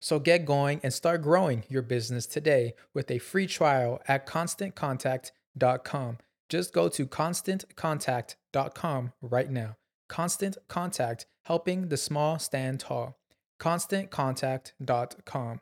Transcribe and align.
So 0.00 0.18
get 0.18 0.46
going 0.46 0.80
and 0.82 0.92
start 0.92 1.22
growing 1.22 1.64
your 1.68 1.82
business 1.82 2.26
today 2.26 2.74
with 2.94 3.10
a 3.10 3.18
free 3.18 3.46
trial 3.46 4.00
at 4.08 4.26
constantcontact.com. 4.26 6.18
Just 6.48 6.72
go 6.72 6.88
to 6.88 7.06
constantcontact.com 7.06 9.12
right 9.22 9.50
now. 9.50 9.76
Constant 10.08 10.56
Contact, 10.68 11.26
helping 11.44 11.88
the 11.88 11.96
small 11.96 12.38
stand 12.38 12.80
tall. 12.80 13.18
ConstantContact.com. 13.60 15.60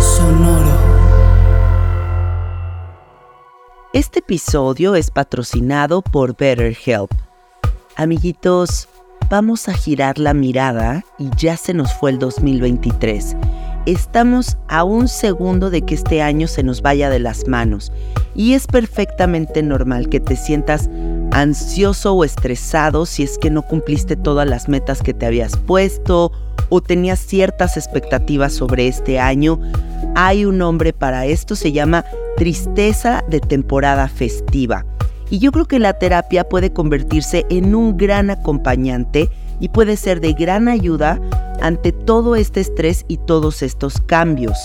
Sonoro. 0.00 0.96
Este 3.92 4.18
episodio 4.18 4.94
es 4.94 5.10
patrocinado 5.10 6.02
por 6.02 6.36
BetterHelp. 6.36 7.10
Amiguitos, 7.96 8.88
vamos 9.28 9.68
a 9.68 9.74
girar 9.74 10.18
la 10.18 10.34
mirada 10.34 11.04
y 11.18 11.28
ya 11.36 11.56
se 11.56 11.74
nos 11.74 11.92
fue 11.94 12.10
el 12.10 12.18
2023. 12.18 13.36
Estamos 13.86 14.56
a 14.68 14.84
un 14.84 15.08
segundo 15.08 15.70
de 15.70 15.82
que 15.82 15.94
este 15.94 16.22
año 16.22 16.46
se 16.48 16.62
nos 16.62 16.82
vaya 16.82 17.10
de 17.10 17.18
las 17.18 17.46
manos 17.46 17.92
y 18.34 18.54
es 18.54 18.66
perfectamente 18.66 19.62
normal 19.62 20.08
que 20.08 20.20
te 20.20 20.36
sientas 20.36 20.88
ansioso 21.32 22.14
o 22.14 22.24
estresado 22.24 23.06
si 23.06 23.22
es 23.22 23.38
que 23.38 23.50
no 23.50 23.62
cumpliste 23.62 24.16
todas 24.16 24.48
las 24.48 24.68
metas 24.68 25.02
que 25.02 25.14
te 25.14 25.26
habías 25.26 25.56
puesto 25.56 26.32
o 26.68 26.80
tenías 26.80 27.20
ciertas 27.20 27.76
expectativas 27.76 28.52
sobre 28.52 28.88
este 28.88 29.18
año. 29.18 29.60
Hay 30.14 30.44
un 30.44 30.58
nombre 30.58 30.92
para 30.92 31.26
esto, 31.26 31.56
se 31.56 31.72
llama 31.72 32.04
tristeza 32.36 33.24
de 33.28 33.40
temporada 33.40 34.08
festiva. 34.08 34.84
Y 35.30 35.38
yo 35.38 35.52
creo 35.52 35.66
que 35.66 35.78
la 35.78 35.94
terapia 35.94 36.48
puede 36.48 36.72
convertirse 36.72 37.46
en 37.50 37.74
un 37.74 37.96
gran 37.96 38.30
acompañante 38.30 39.28
y 39.60 39.68
puede 39.68 39.96
ser 39.96 40.20
de 40.20 40.34
gran 40.34 40.68
ayuda 40.68 41.20
ante 41.60 41.92
todo 41.92 42.36
este 42.36 42.60
estrés 42.60 43.04
y 43.08 43.16
todos 43.16 43.62
estos 43.62 44.00
cambios. 44.00 44.58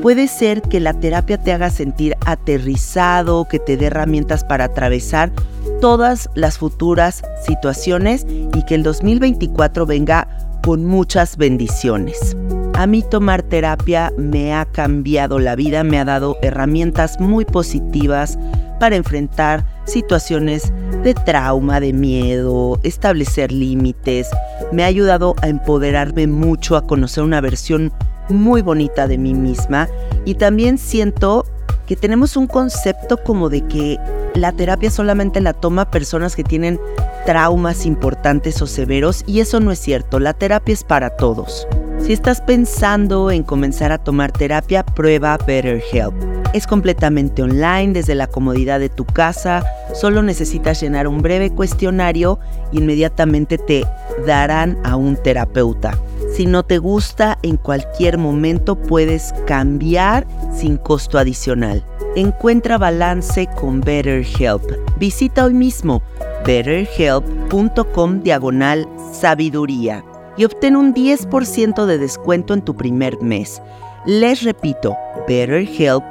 Puede 0.00 0.28
ser 0.28 0.62
que 0.62 0.80
la 0.80 0.92
terapia 0.92 1.38
te 1.38 1.52
haga 1.52 1.70
sentir 1.70 2.14
aterrizado, 2.26 3.46
que 3.48 3.58
te 3.58 3.76
dé 3.76 3.86
herramientas 3.86 4.44
para 4.44 4.64
atravesar 4.64 5.32
todas 5.80 6.28
las 6.34 6.58
futuras 6.58 7.22
situaciones 7.46 8.26
y 8.28 8.64
que 8.64 8.74
el 8.74 8.82
2024 8.82 9.86
venga 9.86 10.28
con 10.62 10.84
muchas 10.84 11.36
bendiciones. 11.36 12.36
A 12.74 12.86
mí 12.86 13.02
tomar 13.02 13.42
terapia 13.42 14.12
me 14.16 14.54
ha 14.54 14.64
cambiado 14.64 15.38
la 15.38 15.56
vida, 15.56 15.84
me 15.84 15.98
ha 15.98 16.04
dado 16.04 16.36
herramientas 16.42 17.20
muy 17.20 17.44
positivas 17.44 18.38
para 18.84 18.96
enfrentar 18.96 19.64
situaciones 19.86 20.70
de 21.02 21.14
trauma, 21.14 21.80
de 21.80 21.94
miedo, 21.94 22.78
establecer 22.82 23.50
límites. 23.50 24.28
Me 24.72 24.84
ha 24.84 24.88
ayudado 24.88 25.34
a 25.40 25.48
empoderarme 25.48 26.26
mucho, 26.26 26.76
a 26.76 26.86
conocer 26.86 27.24
una 27.24 27.40
versión 27.40 27.94
muy 28.28 28.60
bonita 28.60 29.08
de 29.08 29.16
mí 29.16 29.32
misma 29.32 29.88
y 30.26 30.34
también 30.34 30.76
siento 30.76 31.46
que 31.86 31.96
tenemos 31.96 32.36
un 32.36 32.46
concepto 32.46 33.16
como 33.16 33.48
de 33.48 33.62
que 33.62 33.98
la 34.34 34.52
terapia 34.52 34.90
solamente 34.90 35.40
la 35.40 35.54
toma 35.54 35.90
personas 35.90 36.36
que 36.36 36.44
tienen 36.44 36.78
traumas 37.24 37.86
importantes 37.86 38.60
o 38.60 38.66
severos 38.66 39.24
y 39.26 39.40
eso 39.40 39.60
no 39.60 39.72
es 39.72 39.78
cierto, 39.78 40.20
la 40.20 40.34
terapia 40.34 40.74
es 40.74 40.84
para 40.84 41.08
todos. 41.08 41.66
Si 42.00 42.12
estás 42.12 42.40
pensando 42.42 43.30
en 43.30 43.42
comenzar 43.42 43.90
a 43.90 43.98
tomar 43.98 44.30
terapia, 44.30 44.84
prueba 44.84 45.38
BetterHelp. 45.38 46.12
Es 46.52 46.66
completamente 46.66 47.42
online 47.42 47.94
desde 47.94 48.14
la 48.14 48.26
comodidad 48.26 48.78
de 48.78 48.90
tu 48.90 49.04
casa, 49.04 49.64
solo 49.94 50.22
necesitas 50.22 50.80
llenar 50.80 51.08
un 51.08 51.22
breve 51.22 51.50
cuestionario 51.50 52.38
e 52.72 52.76
inmediatamente 52.78 53.58
te 53.58 53.84
darán 54.26 54.78
a 54.84 54.96
un 54.96 55.16
terapeuta. 55.16 55.98
Si 56.36 56.46
no 56.46 56.62
te 56.62 56.78
gusta, 56.78 57.38
en 57.42 57.56
cualquier 57.56 58.18
momento 58.18 58.76
puedes 58.76 59.32
cambiar 59.46 60.26
sin 60.54 60.76
costo 60.76 61.18
adicional. 61.18 61.84
Encuentra 62.16 62.76
balance 62.76 63.48
con 63.56 63.80
BetterHelp. 63.80 64.62
Visita 64.98 65.44
hoy 65.44 65.54
mismo 65.54 66.02
betterhelp.com 66.44 68.22
diagonal 68.22 68.86
sabiduría 69.12 70.04
y 70.36 70.44
obtén 70.44 70.76
un 70.76 70.94
10% 70.94 71.86
de 71.86 71.98
descuento 71.98 72.54
en 72.54 72.62
tu 72.62 72.76
primer 72.76 73.20
mes. 73.20 73.62
Les 74.06 74.42
repito, 74.42 74.96
BetterHelp, 75.26 76.04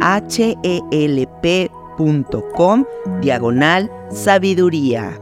H-E-L-P.com, 0.00 0.44
diagonal 3.20 3.90
sabiduría. 4.10 5.20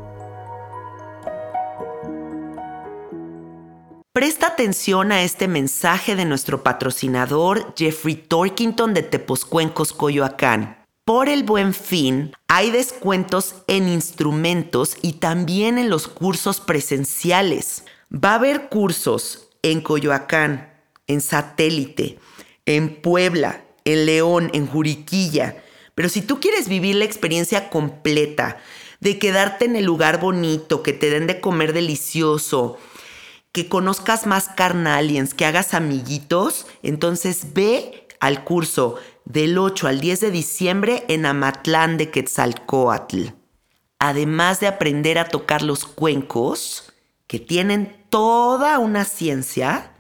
Presta 4.13 4.47
atención 4.47 5.13
a 5.13 5.23
este 5.23 5.47
mensaje 5.47 6.17
de 6.17 6.25
nuestro 6.25 6.63
patrocinador 6.63 7.75
Jeffrey 7.77 8.15
Torkington 8.15 8.95
de 8.95 9.03
Tepozcuencos, 9.03 9.93
Coyoacán. 9.93 10.79
Por 11.05 11.29
el 11.29 11.45
buen 11.45 11.75
fin, 11.75 12.33
Hay 12.49 12.71
descuentos 12.71 13.57
en 13.67 13.87
instrumentos 13.87 14.97
y 15.03 15.13
también 15.15 15.77
en 15.77 15.91
los 15.91 16.09
cursos 16.09 16.61
presenciales. 16.61 17.85
Va 18.13 18.33
a 18.33 18.35
haber 18.37 18.69
cursos 18.69 19.49
en 19.63 19.81
Coyoacán, 19.81 20.73
en 21.07 21.21
Satélite, 21.21 22.19
en 22.65 23.01
Puebla, 23.01 23.65
en 23.85 24.07
León, 24.07 24.51
en 24.53 24.67
Juriquilla. 24.67 25.63
Pero 25.95 26.09
si 26.09 26.23
tú 26.23 26.41
quieres 26.41 26.69
vivir 26.69 26.97
la 26.97 27.05
experiencia 27.05 27.71
completa 27.71 28.59
de 29.01 29.19
quedarte 29.19 29.65
en 29.65 29.77
el 29.77 29.85
lugar 29.85 30.21
bonito, 30.21 30.83
que 30.83 30.93
te 30.93 31.11
den 31.11 31.27
de 31.27 31.41
comer 31.41 31.73
delicioso, 31.73 32.79
que 33.53 33.69
conozcas 33.69 34.27
más 34.27 34.49
carnaliens, 34.49 35.35
que 35.35 35.47
hagas 35.47 35.75
amiguitos, 35.75 36.67
entonces 36.83 37.55
ve 37.55 38.07
al 38.21 38.45
curso 38.45 38.97
del 39.25 39.59
8 39.59 39.89
al 39.89 40.01
10 40.01 40.21
de 40.21 40.31
diciembre 40.31 41.05
en 41.09 41.27
Amatlán 41.27 41.97
de 41.97 42.11
Quetzalcoatl. 42.11 43.29
Además 43.99 44.61
de 44.61 44.67
aprender 44.67 45.19
a 45.19 45.29
tocar 45.29 45.63
los 45.63 45.85
cuencos, 45.85 46.86
que 47.27 47.39
tienen 47.41 48.05
toda 48.11 48.79
una 48.79 49.05
ciencia, 49.05 49.93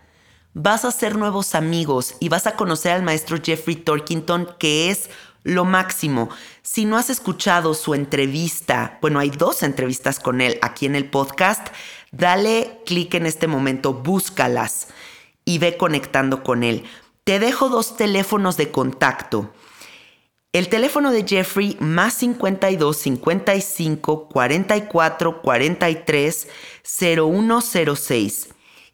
vas 0.55 0.85
a 0.85 0.89
hacer 0.89 1.17
nuevos 1.17 1.55
amigos 1.55 2.15
y 2.21 2.29
vas 2.29 2.47
a 2.47 2.57
conocer 2.57 2.93
al 2.93 3.03
maestro 3.03 3.39
Jeffrey 3.43 3.77
Torkington, 3.77 4.57
que 4.59 4.91
es 4.91 5.11
lo 5.43 5.65
máximo. 5.65 6.29
Si 6.63 6.85
no 6.85 6.97
has 6.97 7.11
escuchado 7.11 7.75
su 7.75 7.95
entrevista, 7.95 8.99
bueno, 9.01 9.21
hay 9.21 9.31
dos 9.31 9.63
entrevistas 9.63 10.19
con 10.19 10.41
él 10.41 10.59
aquí 10.63 10.87
en 10.87 10.97
el 10.97 11.09
podcast, 11.09 11.69
dale 12.11 12.81
clic 12.85 13.15
en 13.15 13.27
este 13.27 13.47
momento, 13.47 13.95
búscalas 13.95 14.89
y 15.45 15.59
ve 15.59 15.77
conectando 15.77 16.43
con 16.43 16.65
él. 16.65 16.85
Te 17.25 17.39
dejo 17.39 17.69
dos 17.69 17.97
teléfonos 17.97 18.57
de 18.57 18.71
contacto. 18.71 19.53
El 20.53 20.69
teléfono 20.69 21.13
de 21.13 21.27
Jeffrey 21.27 21.77
más 21.81 22.15
52 22.15 22.97
55 22.97 24.29
44 24.31 25.43
43 25.43 26.49
0106 26.87 28.49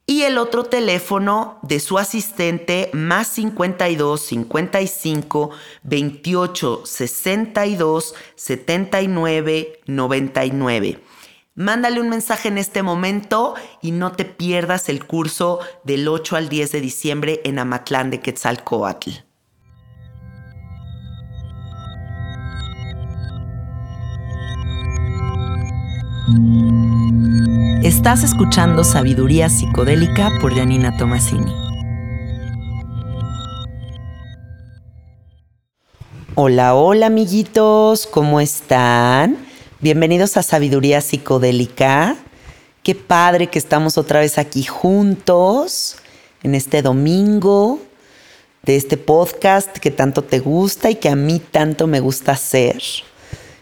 y 0.06 0.22
el 0.22 0.38
otro 0.38 0.64
teléfono 0.64 1.58
de 1.62 1.78
su 1.78 1.98
asistente 1.98 2.90
más 2.92 3.28
52 3.28 4.20
55 4.20 5.50
28 5.84 6.82
62 6.84 8.14
79 8.34 9.80
99. 9.86 10.98
Mándale 11.54 12.00
un 12.00 12.08
mensaje 12.08 12.48
en 12.48 12.56
este 12.56 12.82
momento 12.82 13.54
y 13.82 13.90
no 13.90 14.12
te 14.12 14.24
pierdas 14.24 14.88
el 14.88 15.06
curso 15.06 15.60
del 15.84 16.08
8 16.08 16.36
al 16.36 16.48
10 16.48 16.72
de 16.72 16.80
diciembre 16.80 17.40
en 17.44 17.58
Amatlán 17.58 18.10
de 18.10 18.20
Quetzalcoatl. 18.20 19.10
Estás 27.94 28.24
escuchando 28.24 28.84
Sabiduría 28.84 29.50
Psicodélica 29.50 30.30
por 30.40 30.56
Janina 30.56 30.96
Tomasini. 30.96 31.52
Hola, 36.34 36.74
hola 36.74 37.06
amiguitos, 37.06 38.06
¿cómo 38.06 38.40
están? 38.40 39.36
Bienvenidos 39.80 40.38
a 40.38 40.42
Sabiduría 40.42 41.02
Psicodélica. 41.02 42.16
Qué 42.82 42.94
padre 42.94 43.48
que 43.48 43.58
estamos 43.58 43.98
otra 43.98 44.20
vez 44.20 44.38
aquí 44.38 44.62
juntos 44.62 45.96
en 46.42 46.54
este 46.54 46.80
domingo 46.80 47.78
de 48.62 48.76
este 48.76 48.96
podcast 48.96 49.76
que 49.76 49.90
tanto 49.90 50.24
te 50.24 50.38
gusta 50.38 50.90
y 50.90 50.94
que 50.94 51.10
a 51.10 51.14
mí 51.14 51.40
tanto 51.40 51.86
me 51.86 52.00
gusta 52.00 52.32
hacer. 52.32 52.82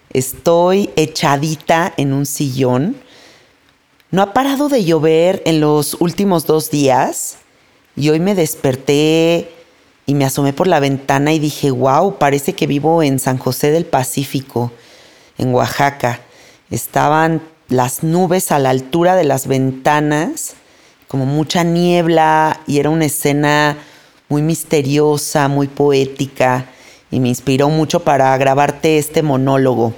Estoy 0.09 0.88
echadita 0.94 1.93
en 1.97 2.12
un 2.12 2.25
sillón. 2.27 3.10
No 4.12 4.23
ha 4.23 4.33
parado 4.33 4.69
de 4.69 4.85
llover 4.85 5.41
en 5.47 5.61
los 5.61 5.97
últimos 6.01 6.45
dos 6.45 6.73
días 6.73 7.37
y 7.95 8.09
hoy 8.09 8.19
me 8.19 8.35
desperté 8.35 9.53
y 10.05 10.15
me 10.15 10.25
asomé 10.25 10.53
por 10.53 10.67
la 10.67 10.81
ventana 10.81 11.33
y 11.33 11.39
dije, 11.39 11.71
wow, 11.71 12.19
parece 12.19 12.55
que 12.55 12.67
vivo 12.67 13.05
en 13.05 13.21
San 13.21 13.39
José 13.39 13.71
del 13.71 13.87
Pacífico 13.87 14.73
en 15.39 15.55
Oaxaca. 15.55 16.19
Estaban 16.73 17.41
las 17.69 18.03
nubes 18.03 18.51
a 18.51 18.59
la 18.59 18.71
altura 18.71 19.15
de 19.15 19.23
las 19.23 19.47
ventanas, 19.47 20.55
como 21.06 21.25
mucha 21.25 21.63
niebla, 21.63 22.59
y 22.67 22.81
era 22.81 22.91
una 22.91 23.05
escena 23.05 23.77
muy 24.29 24.43
misteriosa, 24.43 25.47
muy 25.47 25.69
poética, 25.69 26.67
y 27.13 27.21
me 27.21 27.29
inspiró 27.29 27.69
mucho 27.69 28.01
para 28.01 28.37
grabarte 28.39 28.99
este 28.99 29.23
monólogo. 29.23 29.95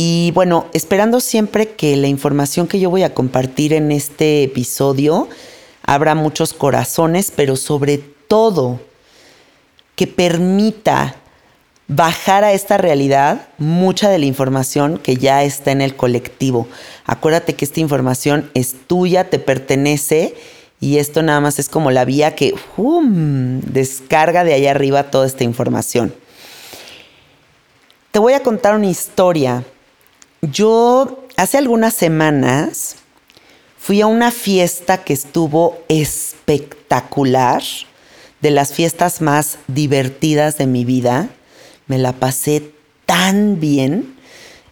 Y 0.00 0.30
bueno, 0.30 0.66
esperando 0.74 1.18
siempre 1.18 1.70
que 1.70 1.96
la 1.96 2.06
información 2.06 2.68
que 2.68 2.78
yo 2.78 2.88
voy 2.88 3.02
a 3.02 3.14
compartir 3.14 3.72
en 3.72 3.90
este 3.90 4.44
episodio 4.44 5.28
abra 5.82 6.14
muchos 6.14 6.52
corazones, 6.52 7.32
pero 7.34 7.56
sobre 7.56 7.98
todo 8.28 8.78
que 9.96 10.06
permita 10.06 11.16
bajar 11.88 12.44
a 12.44 12.52
esta 12.52 12.76
realidad 12.76 13.48
mucha 13.58 14.08
de 14.08 14.20
la 14.20 14.26
información 14.26 14.98
que 14.98 15.16
ya 15.16 15.42
está 15.42 15.72
en 15.72 15.80
el 15.80 15.96
colectivo. 15.96 16.68
Acuérdate 17.04 17.56
que 17.56 17.64
esta 17.64 17.80
información 17.80 18.52
es 18.54 18.76
tuya, 18.86 19.28
te 19.30 19.40
pertenece 19.40 20.36
y 20.78 20.98
esto 20.98 21.24
nada 21.24 21.40
más 21.40 21.58
es 21.58 21.68
como 21.68 21.90
la 21.90 22.04
vía 22.04 22.36
que 22.36 22.54
descarga 22.76 24.44
de 24.44 24.54
allá 24.54 24.70
arriba 24.70 25.10
toda 25.10 25.26
esta 25.26 25.42
información. 25.42 26.14
Te 28.12 28.20
voy 28.20 28.34
a 28.34 28.44
contar 28.44 28.76
una 28.76 28.86
historia. 28.86 29.64
Yo 30.42 31.24
hace 31.36 31.58
algunas 31.58 31.94
semanas 31.94 32.96
fui 33.78 34.00
a 34.00 34.06
una 34.06 34.30
fiesta 34.30 35.04
que 35.04 35.12
estuvo 35.12 35.78
espectacular, 35.88 37.62
de 38.40 38.52
las 38.52 38.72
fiestas 38.72 39.20
más 39.20 39.58
divertidas 39.66 40.58
de 40.58 40.66
mi 40.66 40.84
vida 40.84 41.28
me 41.88 41.98
la 41.98 42.12
pasé 42.12 42.70
tan 43.06 43.58
bien. 43.58 44.14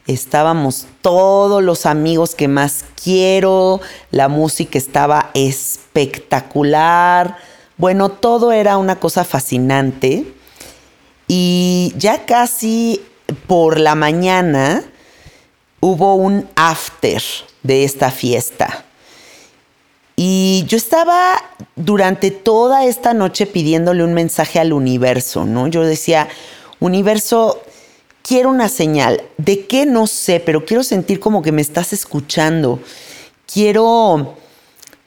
Estábamos 0.06 0.86
todos 1.00 1.64
los 1.64 1.86
amigos 1.86 2.36
que 2.36 2.46
más 2.46 2.84
quiero, 3.02 3.80
la 4.12 4.28
música 4.28 4.78
estaba 4.78 5.30
espectacular. 5.34 7.38
Bueno, 7.76 8.10
todo 8.10 8.52
era 8.52 8.76
una 8.76 9.00
cosa 9.00 9.24
fascinante. 9.24 10.32
Y 11.26 11.92
ya 11.96 12.24
casi 12.24 13.00
por 13.48 13.80
la 13.80 13.96
mañana 13.96 14.84
hubo 15.86 16.16
un 16.16 16.48
after 16.56 17.22
de 17.62 17.84
esta 17.84 18.10
fiesta. 18.10 18.84
Y 20.16 20.64
yo 20.66 20.76
estaba 20.76 21.36
durante 21.76 22.32
toda 22.32 22.86
esta 22.86 23.14
noche 23.14 23.46
pidiéndole 23.46 24.02
un 24.02 24.12
mensaje 24.12 24.58
al 24.58 24.72
universo, 24.72 25.44
¿no? 25.44 25.68
Yo 25.68 25.84
decía, 25.84 26.26
universo, 26.80 27.62
quiero 28.22 28.48
una 28.48 28.68
señal. 28.68 29.22
¿De 29.36 29.66
qué? 29.66 29.86
No 29.86 30.08
sé, 30.08 30.40
pero 30.40 30.64
quiero 30.64 30.82
sentir 30.82 31.20
como 31.20 31.40
que 31.42 31.52
me 31.52 31.62
estás 31.62 31.92
escuchando. 31.92 32.80
Quiero 33.46 34.36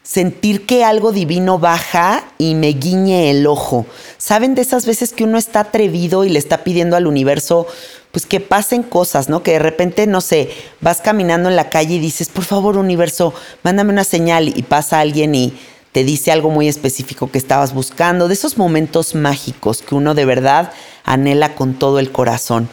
sentir 0.09 0.65
que 0.65 0.83
algo 0.83 1.11
divino 1.11 1.59
baja 1.59 2.23
y 2.39 2.55
me 2.55 2.69
guiñe 2.69 3.29
el 3.29 3.45
ojo. 3.45 3.85
¿Saben 4.17 4.55
de 4.55 4.63
esas 4.63 4.87
veces 4.87 5.13
que 5.13 5.23
uno 5.23 5.37
está 5.37 5.59
atrevido 5.59 6.25
y 6.25 6.29
le 6.29 6.39
está 6.39 6.63
pidiendo 6.63 6.95
al 6.95 7.05
universo 7.05 7.67
pues 8.11 8.25
que 8.25 8.39
pasen 8.39 8.81
cosas, 8.81 9.29
¿no? 9.29 9.43
Que 9.43 9.51
de 9.51 9.59
repente, 9.59 10.07
no 10.07 10.19
sé, 10.21 10.49
vas 10.81 11.01
caminando 11.01 11.47
en 11.47 11.55
la 11.55 11.69
calle 11.69 11.93
y 11.93 11.99
dices, 11.99 12.29
por 12.29 12.43
favor, 12.43 12.77
universo, 12.77 13.35
mándame 13.61 13.93
una 13.93 14.03
señal 14.03 14.47
y 14.47 14.63
pasa 14.63 14.99
alguien 14.99 15.35
y 15.35 15.53
te 15.91 16.03
dice 16.03 16.31
algo 16.31 16.49
muy 16.49 16.67
específico 16.67 17.29
que 17.29 17.37
estabas 17.37 17.75
buscando, 17.75 18.27
de 18.27 18.33
esos 18.33 18.57
momentos 18.57 19.13
mágicos 19.13 19.83
que 19.83 19.93
uno 19.93 20.15
de 20.15 20.25
verdad 20.25 20.71
anhela 21.03 21.53
con 21.53 21.75
todo 21.75 21.99
el 21.99 22.11
corazón. 22.11 22.67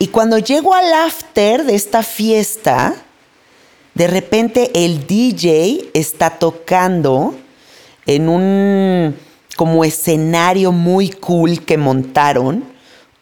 Y 0.00 0.08
cuando 0.08 0.38
llego 0.38 0.74
al 0.74 0.92
after 0.92 1.64
de 1.64 1.76
esta 1.76 2.02
fiesta, 2.02 2.96
de 3.96 4.08
repente 4.08 4.84
el 4.84 5.06
DJ 5.06 5.88
está 5.94 6.38
tocando 6.38 7.34
en 8.04 8.28
un 8.28 9.16
como 9.56 9.86
escenario 9.86 10.70
muy 10.70 11.08
cool 11.08 11.64
que 11.64 11.78
montaron 11.78 12.62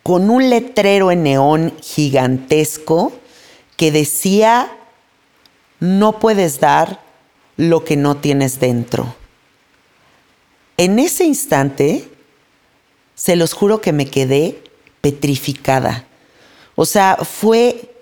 con 0.02 0.31
un 0.31 0.50
letrero 0.50 1.12
en 1.12 1.23
neón 1.23 1.75
gigantesco 1.81 3.12
que 3.76 3.93
decía 3.93 4.76
no 5.78 6.19
puedes 6.19 6.59
dar 6.59 7.00
lo 7.57 7.85
que 7.85 7.97
no 7.97 8.16
tienes 8.16 8.59
dentro. 8.59 9.14
En 10.76 10.99
ese 10.99 11.25
instante, 11.25 12.09
se 13.14 13.37
los 13.37 13.52
juro 13.52 13.81
que 13.81 13.93
me 13.93 14.07
quedé 14.07 14.61
petrificada. 15.00 16.04
O 16.75 16.85
sea, 16.85 17.16
fue 17.23 17.94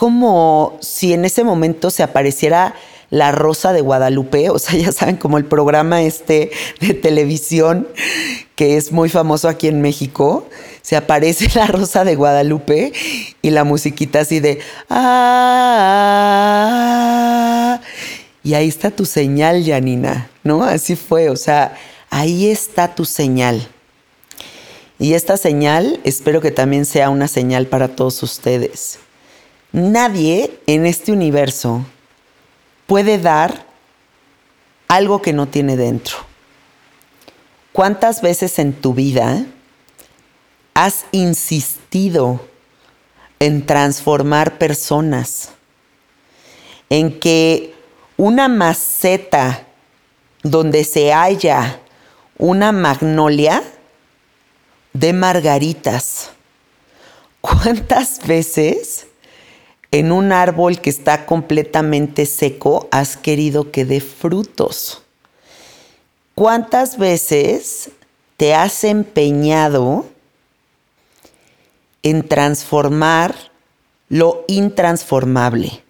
como 0.00 0.78
si 0.80 1.12
en 1.12 1.26
ese 1.26 1.44
momento 1.44 1.90
se 1.90 2.02
apareciera 2.02 2.74
la 3.10 3.32
Rosa 3.32 3.74
de 3.74 3.82
Guadalupe, 3.82 4.48
o 4.48 4.58
sea, 4.58 4.78
ya 4.78 4.92
saben, 4.92 5.16
como 5.16 5.36
el 5.36 5.44
programa 5.44 6.00
este 6.00 6.52
de 6.80 6.94
televisión 6.94 7.86
que 8.56 8.78
es 8.78 8.92
muy 8.92 9.10
famoso 9.10 9.46
aquí 9.46 9.68
en 9.68 9.82
México, 9.82 10.48
se 10.80 10.96
aparece 10.96 11.50
la 11.54 11.66
rosa 11.66 12.04
de 12.04 12.14
Guadalupe 12.16 12.94
y 13.42 13.50
la 13.50 13.64
musiquita 13.64 14.20
así 14.20 14.40
de 14.40 14.60
ah, 14.88 15.68
y 18.42 18.54
ahí 18.54 18.68
está 18.68 18.90
tu 18.90 19.04
señal, 19.04 19.62
Janina, 19.66 20.30
¿no? 20.44 20.64
Así 20.64 20.96
fue, 20.96 21.28
o 21.28 21.36
sea, 21.36 21.76
ahí 22.08 22.48
está 22.48 22.94
tu 22.94 23.04
señal. 23.04 23.68
Y 24.98 25.12
esta 25.12 25.36
señal 25.36 26.00
espero 26.04 26.40
que 26.40 26.52
también 26.52 26.86
sea 26.86 27.10
una 27.10 27.28
señal 27.28 27.66
para 27.66 27.88
todos 27.88 28.22
ustedes. 28.22 28.98
Nadie 29.72 30.58
en 30.66 30.86
este 30.86 31.12
universo 31.12 31.84
puede 32.86 33.18
dar 33.18 33.66
algo 34.88 35.22
que 35.22 35.32
no 35.32 35.46
tiene 35.46 35.76
dentro. 35.76 36.16
¿Cuántas 37.72 38.20
veces 38.20 38.58
en 38.58 38.72
tu 38.72 38.94
vida 38.94 39.44
has 40.74 41.04
insistido 41.12 42.44
en 43.38 43.64
transformar 43.64 44.58
personas? 44.58 45.50
En 46.88 47.20
que 47.20 47.72
una 48.16 48.48
maceta 48.48 49.66
donde 50.42 50.82
se 50.84 51.12
halla 51.12 51.80
una 52.38 52.72
magnolia 52.72 53.62
de 54.92 55.12
margaritas. 55.12 56.30
¿Cuántas 57.40 58.26
veces 58.26 59.06
en 59.92 60.12
un 60.12 60.32
árbol 60.32 60.80
que 60.80 60.90
está 60.90 61.26
completamente 61.26 62.26
seco 62.26 62.88
has 62.90 63.16
querido 63.16 63.70
que 63.70 63.84
dé 63.84 64.00
frutos? 64.00 65.02
¿Cuántas 66.34 66.96
veces 66.96 67.90
te 68.36 68.54
has 68.54 68.84
empeñado 68.84 70.06
en 72.02 72.26
transformar 72.26 73.34
lo 74.08 74.44
intransformable? 74.48 75.82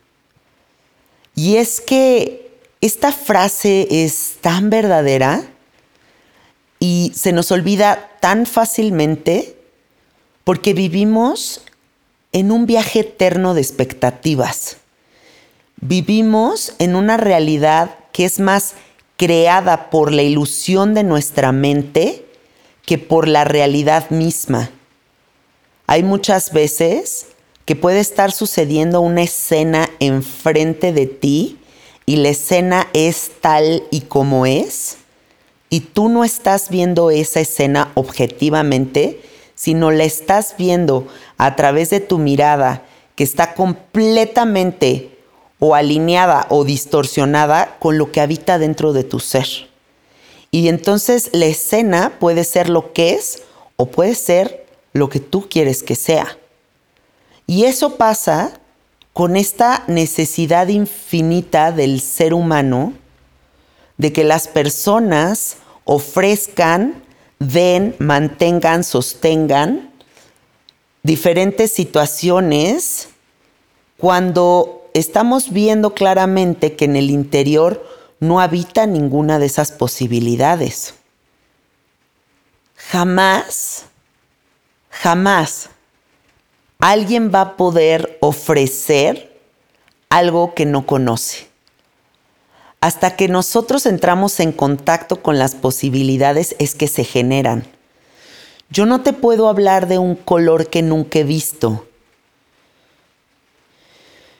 Y 1.34 1.56
es 1.56 1.80
que 1.80 2.58
esta 2.80 3.12
frase 3.12 3.86
es 3.90 4.38
tan 4.40 4.70
verdadera 4.70 5.44
y 6.78 7.12
se 7.14 7.32
nos 7.32 7.52
olvida 7.52 8.10
tan 8.20 8.46
fácilmente 8.46 9.56
porque 10.44 10.72
vivimos 10.72 11.62
en 12.32 12.52
un 12.52 12.66
viaje 12.66 13.00
eterno 13.00 13.54
de 13.54 13.60
expectativas. 13.60 14.76
Vivimos 15.80 16.74
en 16.78 16.94
una 16.94 17.16
realidad 17.16 17.96
que 18.12 18.24
es 18.24 18.38
más 18.38 18.74
creada 19.16 19.90
por 19.90 20.12
la 20.12 20.22
ilusión 20.22 20.94
de 20.94 21.04
nuestra 21.04 21.52
mente 21.52 22.24
que 22.84 22.98
por 22.98 23.28
la 23.28 23.44
realidad 23.44 24.10
misma. 24.10 24.70
Hay 25.86 26.02
muchas 26.02 26.52
veces 26.52 27.26
que 27.64 27.76
puede 27.76 28.00
estar 28.00 28.32
sucediendo 28.32 29.00
una 29.00 29.22
escena 29.22 29.88
enfrente 30.00 30.92
de 30.92 31.06
ti 31.06 31.58
y 32.06 32.16
la 32.16 32.30
escena 32.30 32.88
es 32.92 33.30
tal 33.40 33.84
y 33.90 34.00
como 34.02 34.46
es, 34.46 34.96
y 35.68 35.80
tú 35.80 36.08
no 36.08 36.24
estás 36.24 36.68
viendo 36.68 37.10
esa 37.10 37.40
escena 37.40 37.92
objetivamente, 37.94 39.20
sino 39.60 39.90
la 39.90 40.04
estás 40.04 40.54
viendo 40.56 41.06
a 41.36 41.54
través 41.54 41.90
de 41.90 42.00
tu 42.00 42.16
mirada 42.16 42.82
que 43.14 43.24
está 43.24 43.52
completamente 43.52 45.18
o 45.58 45.74
alineada 45.74 46.46
o 46.48 46.64
distorsionada 46.64 47.76
con 47.78 47.98
lo 47.98 48.10
que 48.10 48.22
habita 48.22 48.58
dentro 48.58 48.94
de 48.94 49.04
tu 49.04 49.20
ser. 49.20 49.68
Y 50.50 50.68
entonces 50.68 51.28
la 51.34 51.44
escena 51.44 52.14
puede 52.18 52.44
ser 52.44 52.70
lo 52.70 52.94
que 52.94 53.12
es 53.12 53.42
o 53.76 53.84
puede 53.84 54.14
ser 54.14 54.64
lo 54.94 55.10
que 55.10 55.20
tú 55.20 55.46
quieres 55.50 55.82
que 55.82 55.94
sea. 55.94 56.38
Y 57.46 57.64
eso 57.64 57.96
pasa 57.96 58.58
con 59.12 59.36
esta 59.36 59.84
necesidad 59.88 60.68
infinita 60.68 61.70
del 61.70 62.00
ser 62.00 62.32
humano 62.32 62.94
de 63.98 64.10
que 64.10 64.24
las 64.24 64.48
personas 64.48 65.58
ofrezcan 65.84 67.02
den, 67.40 67.96
mantengan, 67.98 68.84
sostengan 68.84 69.90
diferentes 71.02 71.72
situaciones 71.72 73.08
cuando 73.96 74.88
estamos 74.94 75.52
viendo 75.52 75.94
claramente 75.94 76.76
que 76.76 76.84
en 76.84 76.96
el 76.96 77.10
interior 77.10 77.84
no 78.20 78.40
habita 78.40 78.86
ninguna 78.86 79.38
de 79.38 79.46
esas 79.46 79.72
posibilidades. 79.72 80.94
Jamás, 82.76 83.86
jamás 84.90 85.70
alguien 86.78 87.30
va 87.34 87.40
a 87.40 87.56
poder 87.56 88.18
ofrecer 88.20 89.40
algo 90.08 90.54
que 90.54 90.66
no 90.66 90.86
conoce. 90.86 91.49
Hasta 92.80 93.14
que 93.14 93.28
nosotros 93.28 93.84
entramos 93.84 94.40
en 94.40 94.52
contacto 94.52 95.22
con 95.22 95.38
las 95.38 95.54
posibilidades 95.54 96.56
es 96.58 96.74
que 96.74 96.88
se 96.88 97.04
generan. 97.04 97.64
Yo 98.70 98.86
no 98.86 99.02
te 99.02 99.12
puedo 99.12 99.48
hablar 99.48 99.86
de 99.86 99.98
un 99.98 100.14
color 100.14 100.68
que 100.68 100.80
nunca 100.80 101.18
he 101.18 101.24
visto. 101.24 101.86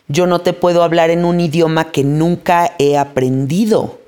Yo 0.09 0.26
no 0.26 0.40
te 0.40 0.52
puedo 0.52 0.82
hablar 0.82 1.11
en 1.11 1.25
un 1.25 1.38
idioma 1.38 1.92
que 1.92 2.02
nunca 2.02 2.75
he 2.78 2.97
aprendido. 2.97 4.00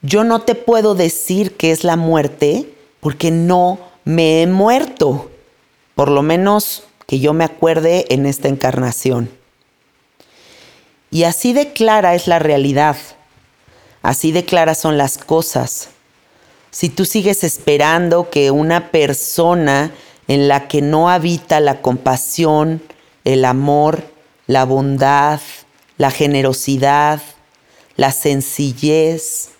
Yo 0.00 0.24
no 0.24 0.40
te 0.42 0.54
puedo 0.54 0.94
decir 0.94 1.56
qué 1.56 1.72
es 1.72 1.84
la 1.84 1.96
muerte 1.96 2.72
porque 3.00 3.30
no 3.30 3.78
me 4.04 4.42
he 4.42 4.46
muerto, 4.46 5.30
por 5.94 6.10
lo 6.10 6.22
menos 6.22 6.84
que 7.06 7.20
yo 7.20 7.34
me 7.34 7.44
acuerde 7.44 8.06
en 8.08 8.24
esta 8.26 8.48
encarnación. 8.48 9.30
Y 11.16 11.24
así 11.24 11.54
de 11.54 11.72
clara 11.72 12.14
es 12.14 12.26
la 12.26 12.38
realidad, 12.38 12.94
así 14.02 14.32
de 14.32 14.44
claras 14.44 14.76
son 14.76 14.98
las 14.98 15.16
cosas. 15.16 15.88
Si 16.70 16.90
tú 16.90 17.06
sigues 17.06 17.42
esperando 17.42 18.28
que 18.28 18.50
una 18.50 18.90
persona 18.90 19.92
en 20.28 20.46
la 20.46 20.68
que 20.68 20.82
no 20.82 21.08
habita 21.08 21.58
la 21.60 21.80
compasión, 21.80 22.82
el 23.24 23.46
amor, 23.46 24.02
la 24.46 24.66
bondad, 24.66 25.40
la 25.96 26.10
generosidad, 26.10 27.22
la 27.96 28.12
sencillez 28.12 29.52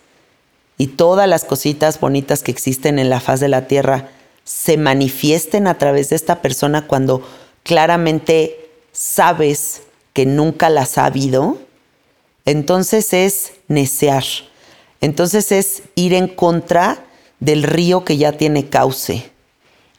y 0.77 0.89
todas 0.89 1.27
las 1.27 1.47
cositas 1.47 1.99
bonitas 2.01 2.43
que 2.43 2.51
existen 2.51 2.99
en 2.99 3.09
la 3.09 3.21
faz 3.21 3.41
de 3.41 3.49
la 3.49 3.67
tierra 3.67 4.11
se 4.45 4.77
manifiesten 4.77 5.69
a 5.69 5.79
través 5.79 6.11
de 6.11 6.17
esta 6.17 6.43
persona 6.43 6.87
cuando 6.87 7.27
claramente 7.63 8.69
sabes 8.93 9.86
que 10.17 10.25
nunca 10.25 10.71
las 10.71 10.97
ha 10.97 11.05
habido, 11.05 11.59
entonces 12.47 13.13
es 13.13 13.53
necear. 13.69 14.25
Entonces 15.03 15.53
es 15.53 15.83
ir 15.95 16.15
en 16.15 16.27
contra 16.27 17.05
del 17.39 17.63
río 17.63 18.03
que 18.03 18.17
ya 18.17 18.33
tiene 18.33 18.71
cauce. 18.71 19.31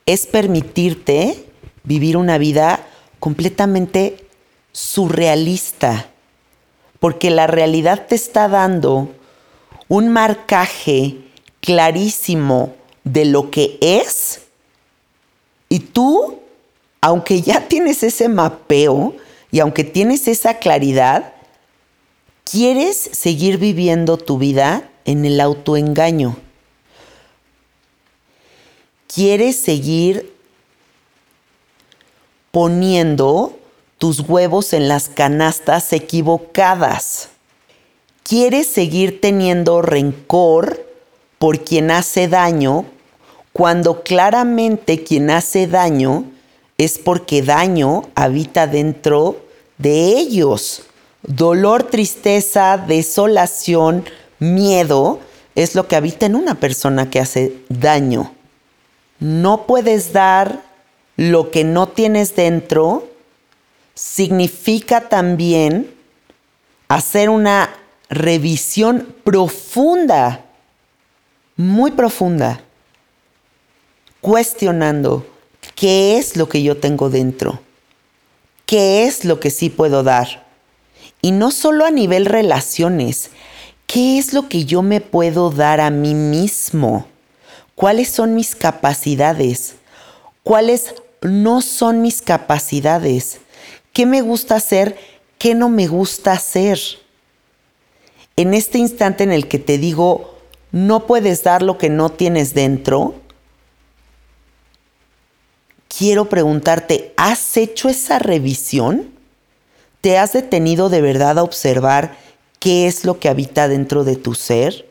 Es 0.08 0.26
permitirte 0.26 1.46
vivir 1.84 2.18
una 2.18 2.40
vida 2.40 2.84
completamente 3.20 4.26
surrealista, 4.72 6.08
porque 7.00 7.30
la 7.30 7.46
realidad 7.46 8.08
te 8.08 8.16
está 8.16 8.48
dando 8.48 9.10
un 9.88 10.10
marcaje 10.10 11.18
clarísimo 11.62 12.74
de 13.04 13.26
lo 13.26 13.52
que 13.52 13.78
es 13.82 14.42
y 15.70 15.78
tú, 15.78 16.40
aunque 17.02 17.44
ya 17.44 17.68
tienes 17.68 18.02
ese 18.02 18.28
mapeo, 18.28 19.14
y 19.58 19.60
aunque 19.60 19.84
tienes 19.84 20.28
esa 20.28 20.60
claridad, 20.60 21.34
quieres 22.44 22.96
seguir 22.96 23.58
viviendo 23.58 24.18
tu 24.18 24.38
vida 24.38 24.88
en 25.04 25.26
el 25.26 25.42
autoengaño. 25.42 26.38
Quieres 29.12 29.60
seguir 29.60 30.32
poniendo 32.52 33.58
tus 33.98 34.20
huevos 34.20 34.74
en 34.74 34.88
las 34.88 35.10
canastas 35.10 35.92
equivocadas. 35.92 37.30
Quieres 38.22 38.68
seguir 38.68 39.22
teniendo 39.22 39.82
rencor 39.82 40.86
por 41.40 41.64
quien 41.64 41.90
hace 41.90 42.28
daño 42.28 42.86
cuando 43.54 44.04
claramente 44.04 45.04
quien 45.04 45.32
hace 45.32 45.66
daño 45.66 46.26
es 46.78 47.00
porque 47.00 47.42
daño 47.42 48.04
habita 48.14 48.68
dentro 48.68 49.47
de 49.78 50.18
ellos. 50.18 50.84
Dolor, 51.24 51.84
tristeza, 51.84 52.78
desolación, 52.78 54.06
miedo 54.40 55.20
es 55.56 55.76
lo 55.76 55.88
que 55.88 55.96
habita 55.96 56.26
en 56.26 56.36
una 56.36 56.56
persona 56.56 57.10
que 57.10 57.20
hace 57.20 57.58
daño. 57.70 58.34
No 59.20 59.66
puedes 59.66 60.14
dar 60.14 60.62
lo 61.16 61.50
que 61.50 61.64
no 61.64 61.88
tienes 61.90 62.36
dentro. 62.36 63.10
Significa 63.96 65.10
también 65.10 65.92
hacer 66.88 67.30
una 67.30 67.74
revisión 68.10 69.14
profunda, 69.24 70.46
muy 71.56 71.92
profunda, 71.92 72.62
cuestionando 74.22 75.26
qué 75.76 76.18
es 76.18 76.38
lo 76.38 76.48
que 76.48 76.62
yo 76.62 76.78
tengo 76.78 77.10
dentro, 77.10 77.60
qué 78.68 79.08
es 79.08 79.26
lo 79.26 79.40
que 79.40 79.50
sí 79.50 79.72
puedo 79.72 80.04
dar. 80.04 80.46
Y 81.24 81.32
no 81.32 81.50
solo 81.50 81.86
a 81.86 81.90
nivel 81.90 82.28
relaciones, 82.28 83.32
qué 83.88 84.20
es 84.20 84.34
lo 84.34 84.48
que 84.48 84.66
yo 84.66 84.84
me 84.84 85.02
puedo 85.02 85.50
dar 85.50 85.82
a 85.82 85.90
mí 85.90 86.14
mismo, 86.14 87.08
cuáles 87.74 88.10
son 88.10 88.36
mis 88.36 88.54
capacidades, 88.54 89.76
cuáles 90.44 90.94
no 91.22 91.62
son 91.62 92.04
mis 92.04 92.22
capacidades, 92.22 93.40
qué 93.94 94.06
me 94.06 94.22
gusta 94.22 94.56
hacer, 94.56 94.98
qué 95.40 95.56
no 95.56 95.70
me 95.70 95.88
gusta 95.88 96.34
hacer. 96.34 96.80
En 98.36 98.54
este 98.54 98.78
instante 98.78 99.24
en 99.24 99.32
el 99.32 99.48
que 99.48 99.58
te 99.58 99.78
digo, 99.78 100.38
no 100.72 101.08
puedes 101.08 101.44
dar 101.44 101.64
lo 101.64 101.78
que 101.78 101.90
no 101.90 102.10
tienes 102.10 102.54
dentro, 102.54 103.16
quiero 105.98 106.30
preguntarte, 106.30 107.12
¿has 107.18 107.58
hecho 107.58 107.90
esa 107.90 108.20
revisión? 108.20 109.10
¿Te 110.02 110.20
has 110.20 110.34
detenido 110.34 110.90
de 110.90 111.02
verdad 111.02 111.40
a 111.40 111.44
observar 111.44 112.16
qué 112.60 112.86
es 112.86 113.04
lo 113.04 113.20
que 113.20 113.30
habita 113.30 113.68
dentro 113.68 114.04
de 114.04 114.16
tu 114.16 114.36
ser? 114.36 114.88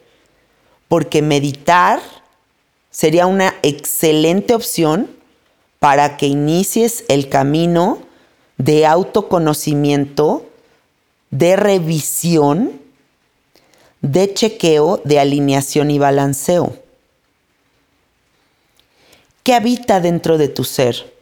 Porque 0.88 1.22
meditar 1.22 2.00
sería 2.90 3.26
una 3.26 3.54
excelente 3.62 4.52
opción 4.54 5.08
para 5.78 6.16
que 6.16 6.26
inicies 6.26 7.04
el 7.08 7.28
camino 7.28 7.98
de 8.58 8.84
autoconocimiento, 8.84 10.46
de 11.30 11.54
revisión, 11.54 12.80
de 14.00 14.34
chequeo, 14.34 15.00
de 15.04 15.20
alineación 15.20 15.92
y 15.92 16.00
balanceo. 16.00 16.85
¿Qué 19.46 19.54
habita 19.54 20.00
dentro 20.00 20.38
de 20.38 20.48
tu 20.48 20.64
ser? 20.64 21.14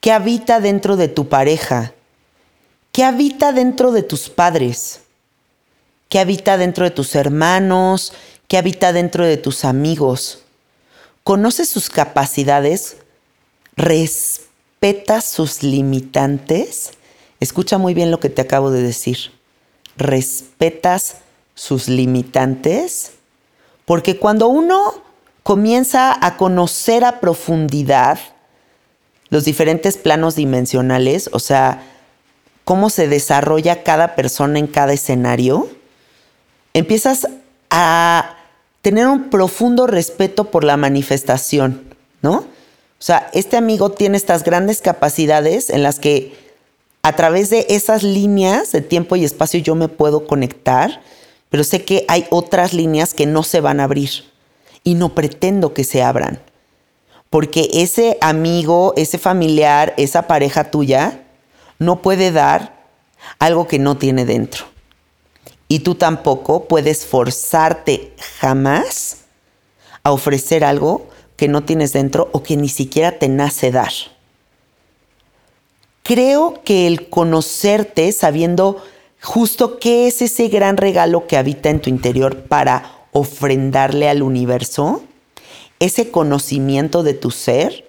¿Qué 0.00 0.10
habita 0.10 0.58
dentro 0.58 0.96
de 0.96 1.06
tu 1.06 1.28
pareja? 1.28 1.94
¿Qué 2.90 3.04
habita 3.04 3.52
dentro 3.52 3.92
de 3.92 4.02
tus 4.02 4.28
padres? 4.28 5.02
¿Qué 6.08 6.18
habita 6.18 6.56
dentro 6.56 6.82
de 6.82 6.90
tus 6.90 7.14
hermanos? 7.14 8.12
¿Qué 8.48 8.58
habita 8.58 8.92
dentro 8.92 9.24
de 9.24 9.36
tus 9.36 9.64
amigos? 9.64 10.42
¿Conoces 11.22 11.68
sus 11.68 11.90
capacidades? 11.90 12.96
¿Respetas 13.76 15.26
sus 15.26 15.62
limitantes? 15.62 16.90
Escucha 17.38 17.78
muy 17.78 17.94
bien 17.94 18.10
lo 18.10 18.18
que 18.18 18.30
te 18.30 18.42
acabo 18.42 18.72
de 18.72 18.82
decir. 18.82 19.30
¿Respetas 19.96 21.18
sus 21.54 21.86
limitantes? 21.86 23.12
Porque 23.84 24.18
cuando 24.18 24.48
uno 24.48 25.08
comienza 25.42 26.16
a 26.24 26.36
conocer 26.36 27.04
a 27.04 27.20
profundidad 27.20 28.18
los 29.30 29.44
diferentes 29.44 29.96
planos 29.96 30.34
dimensionales, 30.34 31.30
o 31.32 31.38
sea, 31.38 31.82
cómo 32.64 32.90
se 32.90 33.08
desarrolla 33.08 33.82
cada 33.82 34.14
persona 34.14 34.58
en 34.58 34.66
cada 34.66 34.92
escenario, 34.92 35.68
empiezas 36.74 37.26
a 37.70 38.36
tener 38.82 39.06
un 39.06 39.30
profundo 39.30 39.86
respeto 39.86 40.50
por 40.50 40.64
la 40.64 40.76
manifestación, 40.76 41.94
¿no? 42.22 42.38
O 42.38 43.02
sea, 43.02 43.30
este 43.32 43.56
amigo 43.56 43.92
tiene 43.92 44.16
estas 44.16 44.44
grandes 44.44 44.82
capacidades 44.82 45.70
en 45.70 45.82
las 45.82 45.98
que 45.98 46.36
a 47.02 47.16
través 47.16 47.48
de 47.50 47.66
esas 47.70 48.02
líneas 48.02 48.72
de 48.72 48.82
tiempo 48.82 49.16
y 49.16 49.24
espacio 49.24 49.60
yo 49.60 49.74
me 49.74 49.88
puedo 49.88 50.26
conectar, 50.26 51.00
pero 51.48 51.64
sé 51.64 51.84
que 51.84 52.04
hay 52.08 52.26
otras 52.30 52.74
líneas 52.74 53.14
que 53.14 53.26
no 53.26 53.42
se 53.42 53.60
van 53.60 53.80
a 53.80 53.84
abrir 53.84 54.29
y 54.84 54.94
no 54.94 55.14
pretendo 55.14 55.74
que 55.74 55.84
se 55.84 56.02
abran. 56.02 56.40
Porque 57.28 57.68
ese 57.72 58.18
amigo, 58.20 58.92
ese 58.96 59.18
familiar, 59.18 59.94
esa 59.96 60.26
pareja 60.26 60.70
tuya 60.70 61.22
no 61.78 62.02
puede 62.02 62.32
dar 62.32 62.84
algo 63.38 63.66
que 63.68 63.78
no 63.78 63.96
tiene 63.96 64.24
dentro. 64.24 64.64
Y 65.68 65.80
tú 65.80 65.94
tampoco 65.94 66.64
puedes 66.64 67.06
forzarte 67.06 68.12
jamás 68.40 69.18
a 70.02 70.12
ofrecer 70.12 70.64
algo 70.64 71.08
que 71.36 71.48
no 71.48 71.62
tienes 71.62 71.92
dentro 71.92 72.28
o 72.32 72.42
que 72.42 72.56
ni 72.56 72.68
siquiera 72.68 73.18
te 73.18 73.28
nace 73.28 73.70
dar. 73.70 73.92
Creo 76.02 76.62
que 76.64 76.86
el 76.86 77.08
conocerte 77.08 78.10
sabiendo 78.10 78.82
justo 79.22 79.78
qué 79.78 80.08
es 80.08 80.22
ese 80.22 80.48
gran 80.48 80.76
regalo 80.76 81.26
que 81.26 81.36
habita 81.36 81.70
en 81.70 81.80
tu 81.80 81.88
interior 81.88 82.42
para 82.44 82.99
ofrendarle 83.12 84.08
al 84.08 84.22
universo, 84.22 85.02
ese 85.78 86.10
conocimiento 86.10 87.02
de 87.02 87.14
tu 87.14 87.30
ser 87.30 87.88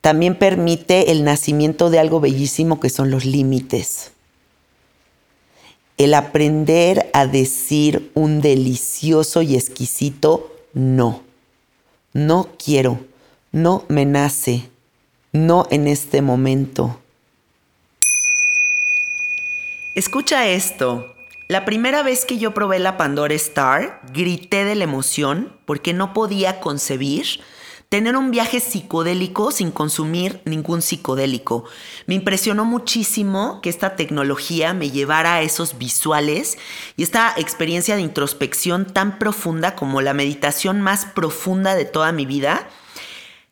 también 0.00 0.38
permite 0.38 1.10
el 1.10 1.24
nacimiento 1.24 1.90
de 1.90 1.98
algo 1.98 2.20
bellísimo 2.20 2.80
que 2.80 2.90
son 2.90 3.10
los 3.10 3.24
límites. 3.24 4.12
El 5.96 6.14
aprender 6.14 7.10
a 7.12 7.26
decir 7.26 8.12
un 8.14 8.40
delicioso 8.40 9.42
y 9.42 9.56
exquisito 9.56 10.54
no. 10.72 11.22
No 12.12 12.48
quiero, 12.64 13.00
no 13.50 13.84
me 13.88 14.04
nace, 14.04 14.70
no 15.32 15.66
en 15.70 15.88
este 15.88 16.22
momento. 16.22 17.00
Escucha 19.96 20.46
esto. 20.46 21.17
La 21.48 21.64
primera 21.64 22.02
vez 22.02 22.26
que 22.26 22.36
yo 22.36 22.52
probé 22.52 22.78
la 22.78 22.98
Pandora 22.98 23.32
Star, 23.32 24.02
grité 24.12 24.66
de 24.66 24.74
la 24.74 24.84
emoción 24.84 25.56
porque 25.64 25.94
no 25.94 26.12
podía 26.12 26.60
concebir 26.60 27.40
tener 27.88 28.18
un 28.18 28.30
viaje 28.30 28.60
psicodélico 28.60 29.50
sin 29.50 29.70
consumir 29.70 30.42
ningún 30.44 30.82
psicodélico. 30.82 31.64
Me 32.06 32.16
impresionó 32.16 32.66
muchísimo 32.66 33.62
que 33.62 33.70
esta 33.70 33.96
tecnología 33.96 34.74
me 34.74 34.90
llevara 34.90 35.36
a 35.36 35.40
esos 35.40 35.78
visuales 35.78 36.58
y 36.98 37.02
esta 37.02 37.32
experiencia 37.38 37.96
de 37.96 38.02
introspección 38.02 38.84
tan 38.84 39.18
profunda 39.18 39.74
como 39.74 40.02
la 40.02 40.12
meditación 40.12 40.82
más 40.82 41.06
profunda 41.06 41.74
de 41.76 41.86
toda 41.86 42.12
mi 42.12 42.26
vida, 42.26 42.68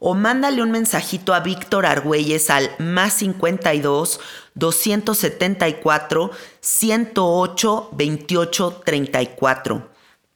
o 0.00 0.14
mándale 0.14 0.62
un 0.62 0.70
mensajito 0.70 1.34
a 1.34 1.40
Víctor 1.40 1.84
Argüelles 1.84 2.48
al 2.50 2.70
más 2.78 3.12
52 3.14 4.20
274 4.54 6.30
108 6.60 7.88
28 7.92 8.82
34. 8.84 9.90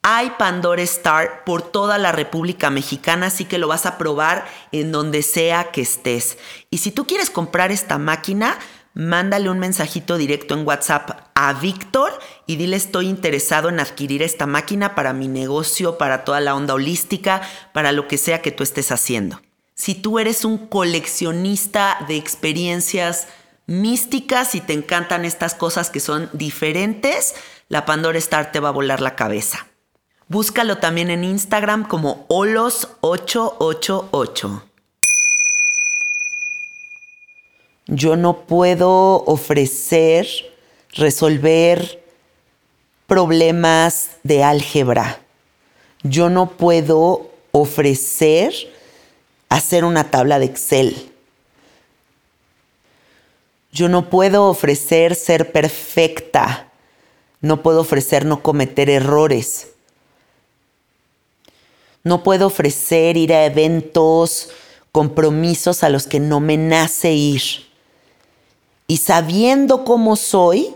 Hay 0.07 0.33
Pandora 0.39 0.83
Star 0.83 1.45
por 1.45 1.63
toda 1.63 1.97
la 1.97 2.13
República 2.13 2.69
Mexicana, 2.69 3.29
así 3.29 3.47
que 3.47 3.57
lo 3.57 3.69
vas 3.69 3.87
a 3.87 3.97
probar 3.97 4.45
en 4.71 4.93
donde 4.93 5.23
sea 5.23 5.73
que 5.73 5.81
estés. 5.81 6.37
Y 6.69 6.79
si 6.79 6.91
tú 6.91 7.07
quieres 7.07 7.31
comprar 7.31 7.73
esta 7.73 7.97
máquina, 7.97 8.59
mándale 8.95 9.51
un 9.51 9.59
mensajito 9.59 10.17
directo 10.17 10.55
en 10.55 10.67
WhatsApp 10.67 11.29
a 11.35 11.53
Víctor 11.53 12.19
y 12.47 12.57
dile 12.57 12.77
estoy 12.77 13.09
interesado 13.09 13.69
en 13.69 13.81
adquirir 13.81 14.23
esta 14.23 14.47
máquina 14.47 14.95
para 14.95 15.13
mi 15.13 15.29
negocio, 15.29 15.99
para 15.99 16.25
toda 16.25 16.41
la 16.41 16.55
onda 16.55 16.73
holística, 16.75 17.43
para 17.73 17.93
lo 17.93 18.09
que 18.09 18.17
sea 18.19 18.41
que 18.41 18.53
tú 18.53 18.63
estés 18.63 18.93
haciendo. 18.93 19.43
Si 19.75 19.95
tú 19.95 20.21
eres 20.21 20.45
un 20.45 20.69
coleccionista 20.69 21.99
de 22.07 22.17
experiencias 22.17 23.27
místicas 23.67 24.55
y 24.55 24.61
te 24.61 24.73
encantan 24.73 25.25
estas 25.25 25.55
cosas 25.55 25.91
que 25.91 25.99
son 26.01 26.31
diferentes, 26.33 27.35
la 27.69 27.85
Pandora 27.85 28.19
Star 28.19 28.53
te 28.53 28.61
va 28.61 28.69
a 28.69 28.73
volar 28.73 29.01
la 29.01 29.17
cabeza. 29.17 29.67
Búscalo 30.29 30.79
también 30.79 31.11
en 31.11 31.25
Instagram 31.25 31.89
como 31.89 32.29
Olos888. 32.29 34.74
Yo 37.87 38.17
no 38.17 38.47
puedo 38.47 39.25
ofrecer, 39.25 40.27
resolver 40.93 42.03
problemas 43.07 44.11
de 44.23 44.43
álgebra. 44.43 45.21
Yo 46.03 46.31
no 46.31 46.51
puedo 46.51 47.31
ofrecer 47.53 48.55
hacer 49.49 49.85
una 49.85 50.11
tabla 50.11 50.39
de 50.39 50.47
Excel. 50.47 51.11
Yo 53.71 53.89
no 53.89 54.09
puedo 54.09 54.45
ofrecer 54.45 55.15
ser 55.15 55.53
perfecta. 55.53 56.73
No 57.41 57.63
puedo 57.63 57.81
ofrecer 57.81 58.25
no 58.25 58.43
cometer 58.43 58.89
errores. 58.89 59.69
No 62.03 62.23
puedo 62.23 62.47
ofrecer 62.47 63.17
ir 63.17 63.33
a 63.33 63.45
eventos, 63.45 64.51
compromisos 64.93 65.83
a 65.83 65.89
los 65.89 66.07
que 66.07 66.21
no 66.21 66.41
me 66.41 66.57
nace 66.57 67.13
ir. 67.13 67.64
Y 68.87 68.99
sabiendo 68.99 69.85
cómo 69.85 70.17
soy 70.17 70.75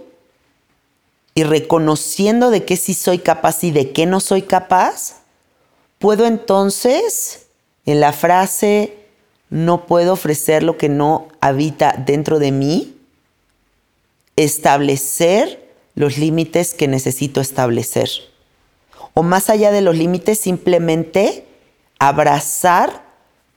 y 1.35 1.45
reconociendo 1.45 2.51
de 2.51 2.65
qué 2.65 2.77
sí 2.77 2.95
soy 2.95 3.19
capaz 3.19 3.63
y 3.65 3.71
de 3.71 3.93
qué 3.93 4.07
no 4.07 4.21
soy 4.21 4.43
capaz, 4.43 5.17
puedo 5.99 6.27
entonces, 6.27 7.47
en 7.87 8.01
la 8.01 8.13
frase, 8.13 8.97
no 9.51 9.87
puedo 9.87 10.15
ofrecer 10.15 10.63
lo 10.63 10.77
que 10.77 10.89
no 10.89 11.29
habita 11.41 11.93
dentro 12.05 12.39
de 12.39 12.53
mí, 12.53 12.97
establecer 14.37 15.69
los 15.95 16.19
límites 16.19 16.75
que 16.75 16.89
necesito 16.89 17.41
establecer. 17.41 18.09
O 19.15 19.23
más 19.23 19.51
allá 19.51 19.73
de 19.73 19.81
los 19.81 19.97
límites, 19.97 20.39
simplemente 20.39 21.45
abrazar 21.99 23.05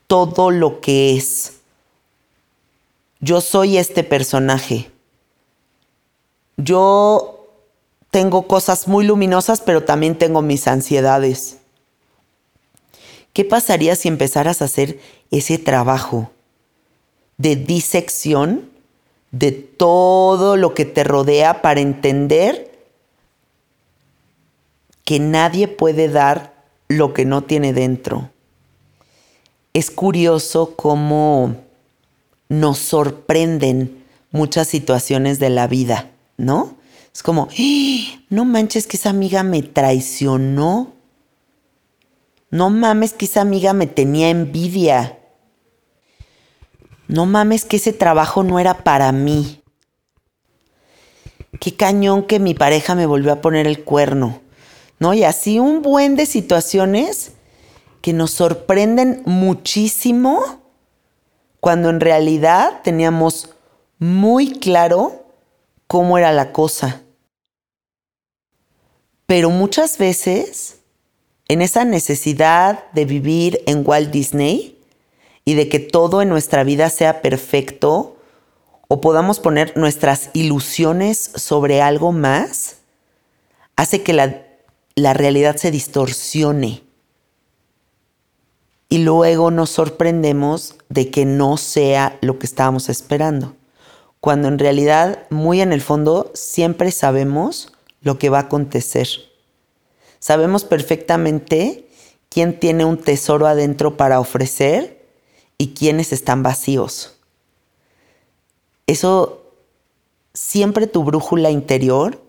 todo 0.08 0.50
lo 0.52 0.82
que 0.82 1.16
es. 1.16 1.61
Yo 3.22 3.40
soy 3.40 3.78
este 3.78 4.04
personaje. 4.04 4.92
Yo 6.58 7.48
tengo 8.10 8.48
cosas 8.48 8.88
muy 8.88 9.06
luminosas, 9.06 9.62
pero 9.62 9.84
también 9.84 10.18
tengo 10.18 10.42
mis 10.42 10.68
ansiedades. 10.68 11.58
¿Qué 13.34 13.46
pasaría 13.46 13.96
si 13.96 14.10
empezaras 14.10 14.62
a 14.62 14.66
hacer 14.66 15.00
ese 15.32 15.58
trabajo 15.58 16.30
de 17.38 17.56
disección 17.56 18.70
de 19.32 19.52
todo 19.52 20.58
lo 20.58 20.74
que 20.74 20.86
te 20.86 21.04
rodea 21.04 21.62
para 21.62 21.80
entender 21.80 22.72
que 25.06 25.20
nadie 25.20 25.68
puede 25.68 26.10
dar 26.10 26.54
lo 26.88 27.14
que 27.14 27.26
no 27.26 27.44
tiene 27.44 27.74
dentro. 27.74 28.30
Es 29.74 29.90
curioso 29.90 30.76
cómo 30.76 31.56
nos 32.52 32.78
sorprenden 32.78 34.04
muchas 34.32 34.68
situaciones 34.68 35.40
de 35.40 35.50
la 35.50 35.68
vida, 35.68 36.12
¿no? 36.38 36.76
Es 37.14 37.24
como, 37.24 37.48
¡Ah! 37.50 38.22
no 38.30 38.46
manches 38.46 38.88
que 38.88 38.98
esa 38.98 39.10
amiga 39.10 39.44
me 39.44 39.64
traicionó. 39.64 40.94
No 42.50 42.70
mames 42.70 43.14
que 43.14 43.26
esa 43.26 43.42
amiga 43.42 43.74
me 43.74 43.88
tenía 43.88 44.30
envidia 44.30 45.18
no 47.12 47.26
mames 47.26 47.66
que 47.66 47.76
ese 47.76 47.92
trabajo 47.92 48.42
no 48.42 48.58
era 48.58 48.86
para 48.86 49.12
mí. 49.12 49.62
Qué 51.60 51.76
cañón 51.76 52.24
que 52.24 52.40
mi 52.40 52.54
pareja 52.54 52.96
me 52.96 53.06
volvió 53.06 53.34
a 53.34 53.42
poner 53.42 53.68
el 53.68 53.84
cuerno. 53.84 54.40
¿No? 54.98 55.14
Y 55.14 55.26
así 55.26 55.60
un 55.60 55.82
buen 55.82 56.16
de 56.16 56.26
situaciones 56.26 57.34
que 58.02 58.14
nos 58.14 58.32
sorprenden 58.32 59.24
muchísimo 59.26 60.61
cuando 61.62 61.90
en 61.90 62.02
realidad 62.02 62.82
teníamos 62.84 63.52
muy 63.98 64.60
claro 64.60 65.26
cómo 65.88 66.18
era 66.18 66.34
la 66.34 66.52
cosa. 66.52 67.02
Pero 69.26 69.50
muchas 69.50 69.98
veces, 69.98 70.80
en 71.48 71.62
esa 71.62 71.86
necesidad 71.86 72.92
de 72.92 73.06
vivir 73.06 73.64
en 73.66 73.84
Walt 73.88 74.12
Disney, 74.12 74.78
y 75.46 75.56
de 75.56 75.70
que 75.70 75.80
todo 75.80 76.22
en 76.22 76.30
nuestra 76.30 76.64
vida 76.64 76.90
sea 76.90 77.22
perfecto 77.22 78.18
o 78.88 79.02
podamos 79.02 79.40
poner 79.40 79.76
nuestras 79.78 80.30
ilusiones 80.34 81.18
sobre 81.36 81.82
algo 81.82 82.12
más, 82.12 82.78
hace 83.76 84.04
que 84.04 84.14
la, 84.14 84.44
la 84.96 85.14
realidad 85.14 85.56
se 85.56 85.72
distorsione. 85.72 86.84
Y 88.92 88.98
luego 88.98 89.52
nos 89.52 89.70
sorprendemos 89.70 90.76
de 90.90 91.12
que 91.12 91.24
no 91.24 91.56
sea 91.56 92.20
lo 92.20 92.38
que 92.40 92.46
estábamos 92.46 92.90
esperando, 92.90 93.56
cuando 94.20 94.50
en 94.50 94.60
realidad, 94.60 95.28
muy 95.30 95.62
en 95.62 95.72
el 95.72 95.80
fondo, 95.80 96.30
siempre 96.34 96.92
sabemos 96.92 97.72
lo 98.02 98.20
que 98.20 98.30
va 98.30 98.40
a 98.40 98.42
acontecer. 98.42 99.08
Sabemos 100.20 100.66
perfectamente 100.66 101.88
quién 102.28 102.60
tiene 102.60 102.84
un 102.84 102.98
tesoro 102.98 103.48
adentro 103.48 103.96
para 103.96 104.20
ofrecer 104.20 105.08
y 105.58 105.70
quiénes 105.70 106.12
están 106.12 106.44
vacíos. 106.44 107.18
Eso 108.88 109.54
siempre 110.34 110.88
tu 110.88 111.06
brújula 111.06 111.50
interior, 111.50 112.22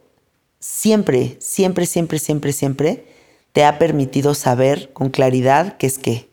siempre, 0.60 1.38
siempre, 1.40 1.86
siempre, 1.86 2.20
siempre, 2.20 2.52
siempre 2.52 3.04
te 3.50 3.64
ha 3.64 3.80
permitido 3.80 4.34
saber 4.34 4.92
con 4.92 5.10
claridad 5.10 5.76
qué 5.76 5.88
es 5.88 5.98
qué. 5.98 6.31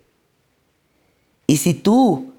Y 1.49 1.57
si 1.57 1.73
tú 1.73 2.35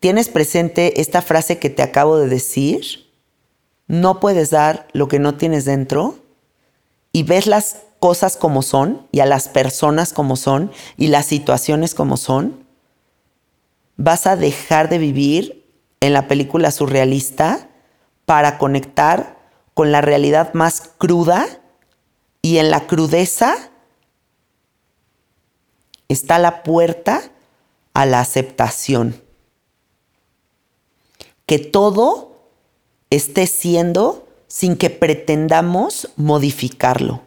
tienes 0.00 0.28
presente 0.28 1.00
esta 1.00 1.22
frase 1.22 1.58
que 1.58 1.70
te 1.70 1.82
acabo 1.82 2.18
de 2.18 2.28
decir, 2.28 3.10
no 3.86 4.20
puedes 4.20 4.50
dar 4.50 4.86
lo 4.92 5.08
que 5.08 5.18
no 5.18 5.36
tienes 5.36 5.64
dentro 5.64 6.18
y 7.10 7.22
ves 7.22 7.46
las 7.46 7.84
cosas 8.00 8.36
como 8.36 8.60
son 8.60 9.06
y 9.12 9.20
a 9.20 9.24
las 9.24 9.48
personas 9.48 10.12
como 10.12 10.36
son 10.36 10.70
y 10.98 11.06
las 11.06 11.24
situaciones 11.24 11.94
como 11.94 12.18
son, 12.18 12.66
vas 13.96 14.26
a 14.26 14.36
dejar 14.36 14.90
de 14.90 14.98
vivir 14.98 15.64
en 16.00 16.12
la 16.12 16.28
película 16.28 16.70
surrealista 16.70 17.70
para 18.26 18.58
conectar 18.58 19.38
con 19.72 19.90
la 19.90 20.02
realidad 20.02 20.52
más 20.52 20.82
cruda 20.98 21.46
y 22.42 22.58
en 22.58 22.70
la 22.70 22.86
crudeza 22.86 23.56
está 26.08 26.38
la 26.38 26.62
puerta 26.62 27.22
a 27.98 28.06
la 28.06 28.20
aceptación. 28.20 29.20
Que 31.46 31.58
todo 31.58 32.36
esté 33.10 33.48
siendo 33.48 34.28
sin 34.46 34.76
que 34.76 34.88
pretendamos 34.88 36.08
modificarlo. 36.14 37.22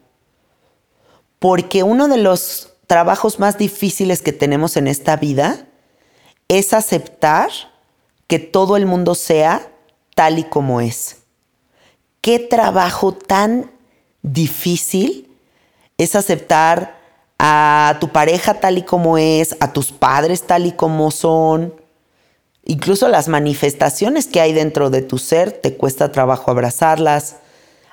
Porque 1.39 1.83
uno 1.83 2.07
de 2.07 2.19
los 2.19 2.69
trabajos 2.87 3.37
más 3.37 3.57
difíciles 3.57 4.21
que 4.21 4.31
tenemos 4.31 4.77
en 4.77 4.87
esta 4.87 5.17
vida 5.17 5.67
es 6.47 6.73
aceptar 6.73 7.51
que 8.27 8.39
todo 8.39 8.77
el 8.77 8.85
mundo 8.85 9.13
sea 9.13 9.73
tal 10.15 10.39
y 10.39 10.45
como 10.45 10.79
es. 10.79 11.17
Qué 12.21 12.39
trabajo 12.39 13.11
tan 13.11 13.69
difícil 14.21 15.37
es 15.97 16.15
aceptar 16.15 17.00
a 17.43 17.97
tu 17.99 18.09
pareja 18.09 18.59
tal 18.59 18.77
y 18.77 18.83
como 18.83 19.17
es, 19.17 19.57
a 19.59 19.73
tus 19.73 19.91
padres 19.91 20.43
tal 20.43 20.67
y 20.67 20.73
como 20.73 21.09
son. 21.09 21.73
Incluso 22.63 23.07
las 23.07 23.27
manifestaciones 23.27 24.27
que 24.27 24.39
hay 24.39 24.53
dentro 24.53 24.91
de 24.91 25.01
tu 25.01 25.17
ser, 25.17 25.51
te 25.51 25.75
cuesta 25.75 26.11
trabajo 26.11 26.51
abrazarlas. 26.51 27.37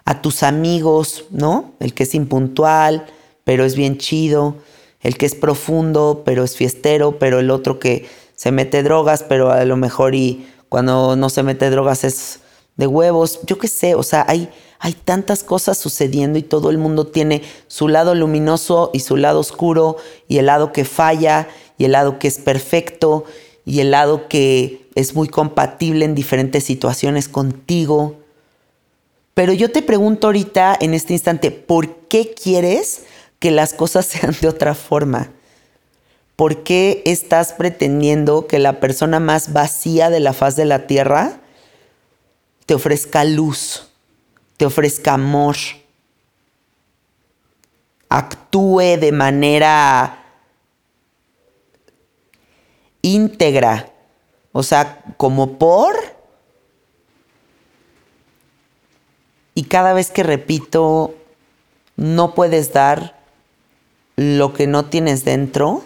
A 0.05 0.21
tus 0.21 0.43
amigos, 0.43 1.25
¿no? 1.31 1.73
El 1.81 1.95
que 1.95 2.03
es 2.03 2.15
impuntual, 2.15 3.07
pero 3.45 3.65
es 3.65 3.75
bien 3.75 3.97
chido. 3.97 4.57
El 5.01 5.17
que 5.17 5.25
es 5.25 5.35
profundo, 5.35 6.25
pero 6.27 6.45
es 6.45 6.55
fiestero, 6.55 7.19
pero 7.19 7.39
el 7.39 7.51
otro 7.51 7.79
que 7.79 8.07
se 8.37 8.53
mete 8.53 8.83
drogas, 8.83 9.23
pero 9.23 9.51
a 9.51 9.65
lo 9.65 9.79
mejor 9.79 10.15
y 10.15 10.47
cuando 10.69 11.17
no 11.17 11.31
se 11.31 11.43
mete 11.43 11.71
drogas 11.71 12.05
es 12.05 12.41
de 12.77 12.87
huevos, 12.87 13.41
yo 13.47 13.57
qué 13.57 13.69
sé, 13.69 13.95
o 13.95 14.03
sea, 14.03 14.27
hay, 14.29 14.51
hay 14.81 14.93
tantas 14.93 15.43
cosas 15.43 15.77
sucediendo 15.79 16.39
y 16.39 16.43
todo 16.43 16.71
el 16.71 16.79
mundo 16.79 17.07
tiene 17.07 17.43
su 17.67 17.89
lado 17.89 18.15
luminoso 18.15 18.91
y 18.93 19.01
su 19.01 19.17
lado 19.17 19.41
oscuro 19.41 19.97
y 20.29 20.39
el 20.39 20.47
lado 20.47 20.73
que 20.73 20.85
falla 20.85 21.49
y 21.79 21.85
el 21.85 21.93
lado 21.93 22.19
que 22.19 22.29
es 22.29 22.39
perfecto 22.39 23.25
y 23.65 23.81
el 23.81 23.91
lado 23.91 24.29
que 24.29 24.89
es 24.95 25.15
muy 25.15 25.29
compatible 25.29 26.05
en 26.05 26.15
diferentes 26.15 26.65
situaciones 26.65 27.29
contigo. 27.29 28.17
Pero 29.35 29.53
yo 29.53 29.71
te 29.71 29.83
pregunto 29.83 30.29
ahorita, 30.29 30.77
en 30.81 30.95
este 30.95 31.13
instante, 31.13 31.51
¿por 31.51 32.07
qué 32.09 32.35
quieres 32.35 33.03
que 33.39 33.51
las 33.51 33.75
cosas 33.75 34.07
sean 34.07 34.35
de 34.41 34.49
otra 34.49 34.75
forma? 34.75 35.33
¿Por 36.37 36.63
qué 36.63 37.03
estás 37.05 37.53
pretendiendo 37.53 38.47
que 38.47 38.61
la 38.61 38.79
persona 38.79 39.19
más 39.19 39.53
vacía 39.53 40.09
de 40.09 40.21
la 40.21 40.33
faz 40.33 40.55
de 40.55 40.65
la 40.65 40.87
tierra 40.87 41.41
te 42.65 42.75
ofrezca 42.75 43.25
luz, 43.25 43.88
te 44.59 44.67
ofrezca 44.67 45.15
amor, 45.15 45.57
actúe 48.11 48.99
de 49.01 49.13
manera 49.13 50.25
íntegra? 53.01 53.91
O 54.53 54.63
sea, 54.63 55.03
como 55.17 55.59
por... 55.59 55.95
Y 59.55 59.65
cada 59.65 59.93
vez 59.93 60.11
que 60.11 60.23
repito, 60.23 61.15
no 61.97 62.35
puedes 62.35 62.73
dar 62.73 63.19
lo 64.17 64.53
que 64.53 64.67
no 64.67 64.85
tienes 64.87 65.25
dentro, 65.25 65.85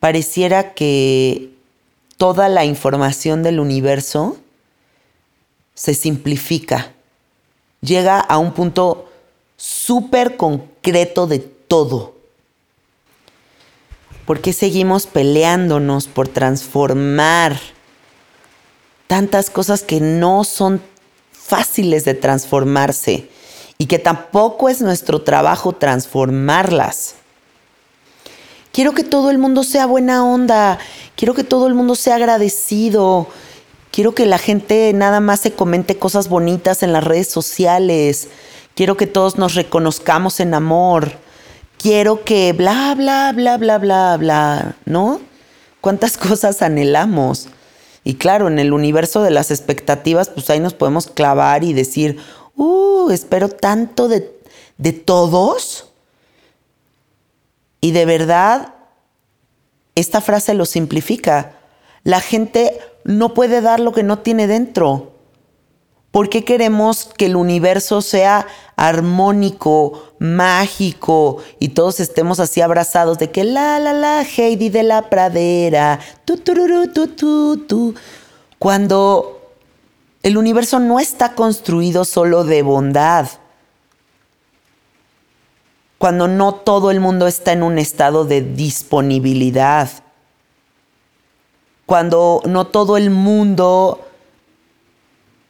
pareciera 0.00 0.74
que 0.74 1.54
toda 2.16 2.48
la 2.48 2.64
información 2.64 3.42
del 3.42 3.60
universo 3.60 4.38
se 5.78 5.94
simplifica, 5.94 6.92
llega 7.80 8.18
a 8.18 8.36
un 8.38 8.52
punto 8.52 9.08
súper 9.56 10.36
concreto 10.36 11.28
de 11.28 11.38
todo. 11.38 12.16
¿Por 14.26 14.40
qué 14.40 14.52
seguimos 14.52 15.06
peleándonos 15.06 16.08
por 16.08 16.26
transformar 16.26 17.60
tantas 19.06 19.50
cosas 19.50 19.84
que 19.84 20.00
no 20.00 20.42
son 20.42 20.82
fáciles 21.30 22.04
de 22.04 22.14
transformarse 22.14 23.30
y 23.78 23.86
que 23.86 24.00
tampoco 24.00 24.68
es 24.68 24.80
nuestro 24.80 25.22
trabajo 25.22 25.74
transformarlas? 25.74 27.14
Quiero 28.72 28.94
que 28.94 29.04
todo 29.04 29.30
el 29.30 29.38
mundo 29.38 29.62
sea 29.62 29.86
buena 29.86 30.24
onda, 30.24 30.80
quiero 31.14 31.34
que 31.34 31.44
todo 31.44 31.68
el 31.68 31.74
mundo 31.74 31.94
sea 31.94 32.16
agradecido, 32.16 33.28
quiero 33.90 34.14
que 34.14 34.26
la 34.26 34.38
gente 34.38 34.92
nada 34.94 35.20
más 35.20 35.40
se 35.40 35.52
comente 35.52 35.98
cosas 35.98 36.28
bonitas 36.28 36.82
en 36.82 36.92
las 36.92 37.04
redes 37.04 37.28
sociales, 37.28 38.28
quiero 38.74 38.96
que 38.96 39.06
todos 39.06 39.38
nos 39.38 39.54
reconozcamos 39.54 40.40
en 40.40 40.54
amor 40.54 41.12
quiero 41.78 42.24
que 42.24 42.52
bla, 42.52 42.94
bla, 42.94 43.32
bla, 43.32 43.56
bla, 43.56 43.78
bla, 43.78 44.16
bla, 44.16 44.76
¿no? 44.84 45.20
¿Cuántas 45.80 46.18
cosas 46.18 46.60
anhelamos? 46.60 47.48
Y 48.04 48.14
claro, 48.14 48.48
en 48.48 48.58
el 48.58 48.72
universo 48.72 49.22
de 49.22 49.30
las 49.30 49.50
expectativas, 49.50 50.28
pues 50.28 50.50
ahí 50.50 50.60
nos 50.60 50.74
podemos 50.74 51.06
clavar 51.08 51.64
y 51.64 51.72
decir, 51.72 52.18
uh, 52.56 53.10
espero 53.10 53.48
tanto 53.48 54.08
de, 54.08 54.30
de 54.76 54.92
todos. 54.92 55.90
Y 57.80 57.92
de 57.92 58.06
verdad, 58.06 58.74
esta 59.94 60.20
frase 60.20 60.54
lo 60.54 60.64
simplifica. 60.64 61.54
La 62.02 62.20
gente 62.20 62.78
no 63.08 63.32
puede 63.32 63.62
dar 63.62 63.80
lo 63.80 63.92
que 63.92 64.02
no 64.02 64.18
tiene 64.18 64.46
dentro. 64.46 65.12
¿Por 66.10 66.28
qué 66.28 66.44
queremos 66.44 67.06
que 67.16 67.24
el 67.24 67.36
universo 67.36 68.02
sea 68.02 68.46
armónico, 68.76 70.12
mágico 70.18 71.38
y 71.58 71.70
todos 71.70 72.00
estemos 72.00 72.38
así 72.38 72.60
abrazados 72.60 73.18
de 73.18 73.30
que 73.30 73.44
la 73.44 73.78
la 73.78 73.94
la 73.94 74.22
Heidi 74.22 74.68
de 74.68 74.82
la 74.82 75.08
pradera, 75.08 76.00
tu 76.26 76.36
tu 76.36 76.54
tu 77.16 77.56
tu 77.56 77.94
cuando 78.58 79.54
el 80.22 80.36
universo 80.36 80.78
no 80.78 81.00
está 81.00 81.34
construido 81.34 82.04
solo 82.04 82.44
de 82.44 82.60
bondad. 82.60 83.26
Cuando 85.96 86.28
no 86.28 86.54
todo 86.54 86.90
el 86.90 87.00
mundo 87.00 87.26
está 87.26 87.52
en 87.52 87.62
un 87.62 87.78
estado 87.78 88.26
de 88.26 88.42
disponibilidad. 88.42 89.88
Cuando 91.88 92.42
no 92.44 92.66
todo 92.66 92.98
el 92.98 93.08
mundo 93.08 94.06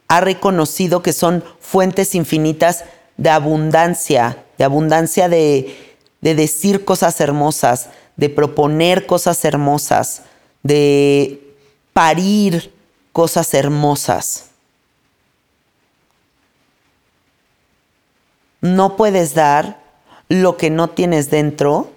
ha 0.06 0.20
reconocido 0.20 1.02
que 1.02 1.12
son 1.12 1.42
fuentes 1.58 2.14
infinitas 2.14 2.84
de 3.16 3.30
abundancia, 3.30 4.44
de 4.56 4.62
abundancia 4.62 5.28
de, 5.28 5.76
de 6.20 6.36
decir 6.36 6.84
cosas 6.84 7.20
hermosas, 7.20 7.88
de 8.14 8.30
proponer 8.30 9.04
cosas 9.06 9.44
hermosas, 9.44 10.22
de 10.62 11.56
parir 11.92 12.72
cosas 13.10 13.52
hermosas. 13.52 14.50
No 18.60 18.96
puedes 18.96 19.34
dar 19.34 19.82
lo 20.28 20.56
que 20.56 20.70
no 20.70 20.90
tienes 20.90 21.30
dentro, 21.30 21.90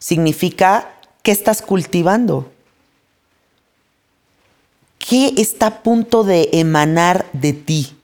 significa 0.00 0.90
que 1.22 1.30
estás 1.30 1.62
cultivando. 1.62 2.50
¿Qué 5.08 5.34
está 5.36 5.66
a 5.66 5.82
punto 5.84 6.24
de 6.24 6.48
emanar 6.52 7.26
de 7.32 7.52
ti? 7.52 7.96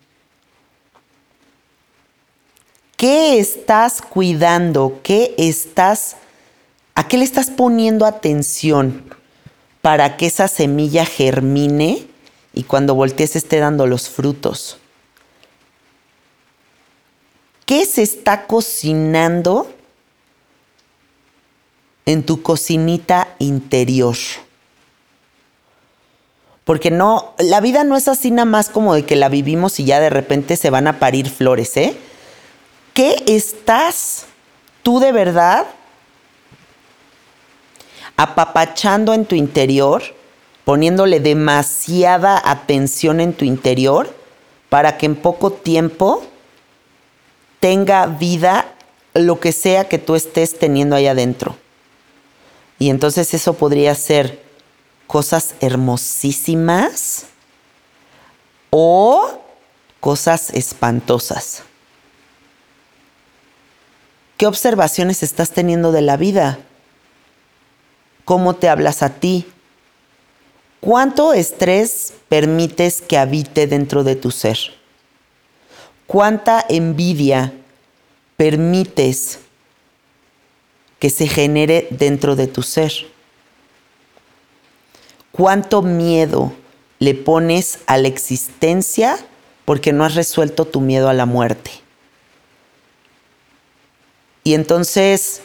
¿Qué 2.97 3.41
estás 3.41 4.01
cuidando? 4.01 5.01
¿Qué 5.03 5.35
estás 5.37 6.15
a 6.95 7.09
qué 7.09 7.19
le 7.19 7.25
estás 7.25 7.51
poniendo 7.51 8.07
atención 8.07 9.13
para 9.81 10.17
que 10.17 10.27
esa 10.27 10.47
semilla 10.47 11.05
germine 11.05 12.07
y 12.55 12.63
cuando 12.63 12.95
voltees 12.95 13.35
esté 13.35 13.59
dando 13.59 13.89
los 13.89 14.09
frutos? 14.09 14.79
¿Qué 17.67 17.85
se 17.85 18.03
está 18.03 18.47
cocinando 18.47 19.69
en 22.07 22.23
tu 22.23 22.43
cocinita 22.43 23.35
interior? 23.41 24.17
Porque 26.65 26.91
no, 26.91 27.35
la 27.39 27.61
vida 27.61 27.83
no 27.83 27.97
es 27.97 28.07
así 28.09 28.31
nada 28.31 28.45
más 28.45 28.69
como 28.69 28.95
de 28.95 29.05
que 29.05 29.17
la 29.17 29.29
vivimos 29.29 29.81
y 29.81 29.85
ya 29.85 29.99
de 29.99 30.11
repente 30.11 30.57
se 30.57 30.71
van 30.71 30.87
a 30.87 30.99
parir 30.99 31.29
flores, 31.29 31.77
¿eh? 31.77 31.97
¿Qué 32.95 33.23
estás 33.27 34.27
tú 34.83 35.01
de 35.01 35.13
verdad 35.13 35.67
apapachando 38.17 39.15
en 39.15 39.25
tu 39.25 39.35
interior, 39.35 40.03
poniéndole 40.65 41.19
demasiada 41.19 42.41
atención 42.45 43.21
en 43.21 43.33
tu 43.33 43.45
interior 43.45 44.15
para 44.69 44.99
que 44.99 45.07
en 45.07 45.17
poco 45.17 45.53
tiempo 45.53 46.23
tenga 47.59 48.07
vida 48.07 48.67
lo 49.15 49.41
que 49.41 49.53
sea 49.53 49.89
que 49.89 49.99
tú 49.99 50.15
estés 50.15 50.59
teniendo 50.59 50.95
ahí 50.95 51.07
adentro? 51.07 51.57
Y 52.79 52.91
entonces 52.91 53.33
eso 53.35 53.55
podría 53.55 53.95
ser 53.95 54.42
cosas 55.13 55.57
hermosísimas 55.61 57.27
o 58.71 59.43
cosas 60.01 60.49
espantosas. 60.55 61.65
¿Qué 64.39 64.47
observaciones 64.47 65.23
estás 65.23 65.51
teniendo 65.51 65.93
de 65.93 66.01
la 66.01 66.17
vida? 66.17 66.61
¿Cómo 68.25 68.55
te 68.57 68.71
hablas 68.71 69.03
a 69.03 69.11
ti? 69.11 69.45
¿Cuánto 70.81 71.35
estrés 71.35 72.15
permites 72.31 73.03
que 73.03 73.19
habite 73.19 73.67
dentro 73.67 74.05
de 74.05 74.17
tu 74.17 74.31
ser? 74.31 74.57
¿Cuánta 76.07 76.65
envidia 76.71 77.53
permites 78.39 79.41
que 80.99 81.11
se 81.11 81.29
genere 81.29 81.89
dentro 81.91 82.35
de 82.35 82.47
tu 82.47 82.63
ser? 82.63 83.13
¿Cuánto 85.33 85.83
miedo 85.83 86.53
le 86.99 87.15
pones 87.15 87.79
a 87.87 87.97
la 87.97 88.09
existencia 88.09 89.19
porque 89.65 89.93
no 89.93 90.05
has 90.05 90.15
resuelto 90.15 90.67
tu 90.67 90.81
miedo 90.81 91.09
a 91.09 91.15
la 91.15 91.27
muerte? 91.27 91.71
Y 94.45 94.55
entonces, 94.55 95.41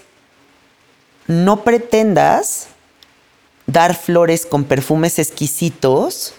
no 1.27 1.63
pretendas 1.63 2.67
dar 3.65 3.95
flores 3.95 4.45
con 4.45 4.63
perfumes 4.63 5.19
exquisitos 5.19 6.33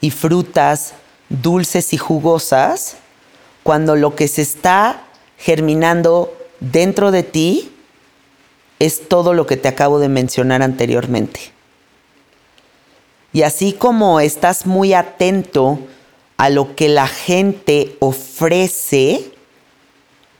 y 0.00 0.10
frutas 0.10 0.94
dulces 1.28 1.92
y 1.92 1.96
jugosas 1.96 2.96
cuando 3.62 3.96
lo 3.96 4.14
que 4.14 4.28
se 4.28 4.42
está 4.42 5.02
germinando 5.38 6.36
dentro 6.60 7.10
de 7.10 7.22
ti 7.22 7.72
es 8.78 9.08
todo 9.08 9.32
lo 9.32 9.46
que 9.46 9.56
te 9.56 9.68
acabo 9.68 9.98
de 9.98 10.08
mencionar 10.08 10.62
anteriormente. 10.62 11.55
Y 13.36 13.42
así 13.42 13.74
como 13.74 14.18
estás 14.18 14.64
muy 14.64 14.94
atento 14.94 15.78
a 16.38 16.48
lo 16.48 16.74
que 16.74 16.88
la 16.88 17.06
gente 17.06 17.94
ofrece 17.98 19.30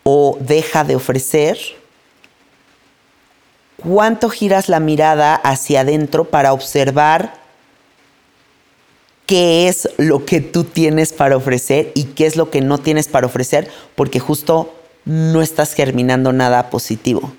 o 0.03 0.39
deja 0.41 0.83
de 0.83 0.97
ofrecer, 0.97 1.59
¿cuánto 3.77 4.31
giras 4.31 4.71
la 4.71 4.81
mirada 4.81 5.35
hacia 5.35 5.81
adentro 5.81 6.25
para 6.25 6.55
observar 6.55 7.35
qué 9.27 9.69
es 9.69 9.91
lo 9.99 10.25
que 10.25 10.41
tú 10.41 10.65
tienes 10.65 11.13
para 11.13 11.37
ofrecer 11.37 11.93
y 11.95 12.05
qué 12.05 12.25
es 12.25 12.37
lo 12.37 12.51
que 12.51 12.63
no 12.63 12.79
tienes 12.79 13.09
para 13.09 13.27
ofrecer? 13.27 13.71
Porque 13.95 14.21
justo 14.21 14.75
no 15.05 15.43
estás 15.43 15.75
germinando 15.75 16.33
nada 16.33 16.71
positivo. 16.71 17.31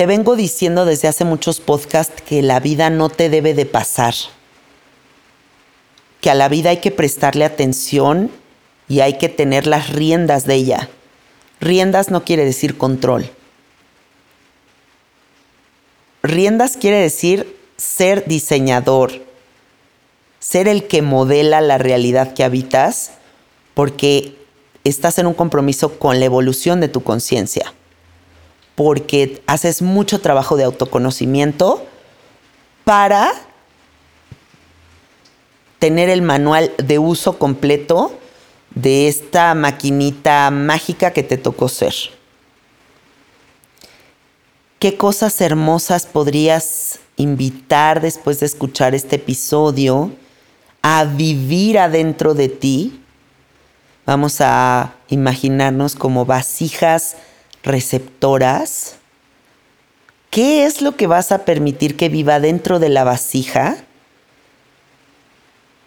Te 0.00 0.06
vengo 0.06 0.34
diciendo 0.34 0.86
desde 0.86 1.08
hace 1.08 1.26
muchos 1.26 1.60
podcasts 1.60 2.22
que 2.22 2.40
la 2.40 2.58
vida 2.58 2.88
no 2.88 3.10
te 3.10 3.28
debe 3.28 3.52
de 3.52 3.66
pasar, 3.66 4.14
que 6.22 6.30
a 6.30 6.34
la 6.34 6.48
vida 6.48 6.70
hay 6.70 6.78
que 6.78 6.90
prestarle 6.90 7.44
atención 7.44 8.30
y 8.88 9.00
hay 9.00 9.18
que 9.18 9.28
tener 9.28 9.66
las 9.66 9.90
riendas 9.90 10.46
de 10.46 10.54
ella. 10.54 10.88
Riendas 11.60 12.10
no 12.10 12.24
quiere 12.24 12.46
decir 12.46 12.78
control. 12.78 13.30
Riendas 16.22 16.78
quiere 16.78 16.96
decir 16.96 17.54
ser 17.76 18.24
diseñador, 18.24 19.12
ser 20.38 20.66
el 20.66 20.88
que 20.88 21.02
modela 21.02 21.60
la 21.60 21.76
realidad 21.76 22.32
que 22.32 22.42
habitas, 22.42 23.10
porque 23.74 24.34
estás 24.82 25.18
en 25.18 25.26
un 25.26 25.34
compromiso 25.34 25.98
con 25.98 26.20
la 26.20 26.24
evolución 26.24 26.80
de 26.80 26.88
tu 26.88 27.02
conciencia 27.02 27.74
porque 28.80 29.42
haces 29.46 29.82
mucho 29.82 30.22
trabajo 30.22 30.56
de 30.56 30.64
autoconocimiento 30.64 31.84
para 32.84 33.30
tener 35.78 36.08
el 36.08 36.22
manual 36.22 36.72
de 36.78 36.98
uso 36.98 37.38
completo 37.38 38.18
de 38.74 39.06
esta 39.06 39.54
maquinita 39.54 40.50
mágica 40.50 41.10
que 41.10 41.22
te 41.22 41.36
tocó 41.36 41.68
ser. 41.68 41.92
¿Qué 44.78 44.96
cosas 44.96 45.38
hermosas 45.42 46.06
podrías 46.06 47.00
invitar 47.18 48.00
después 48.00 48.40
de 48.40 48.46
escuchar 48.46 48.94
este 48.94 49.16
episodio 49.16 50.10
a 50.80 51.04
vivir 51.04 51.78
adentro 51.78 52.32
de 52.32 52.48
ti? 52.48 52.98
Vamos 54.06 54.40
a 54.40 54.94
imaginarnos 55.10 55.96
como 55.96 56.24
vasijas 56.24 57.16
receptoras. 57.62 58.96
¿Qué 60.30 60.64
es 60.64 60.80
lo 60.80 60.96
que 60.96 61.06
vas 61.06 61.32
a 61.32 61.44
permitir 61.44 61.96
que 61.96 62.08
viva 62.08 62.40
dentro 62.40 62.78
de 62.78 62.88
la 62.88 63.04
vasija? 63.04 63.76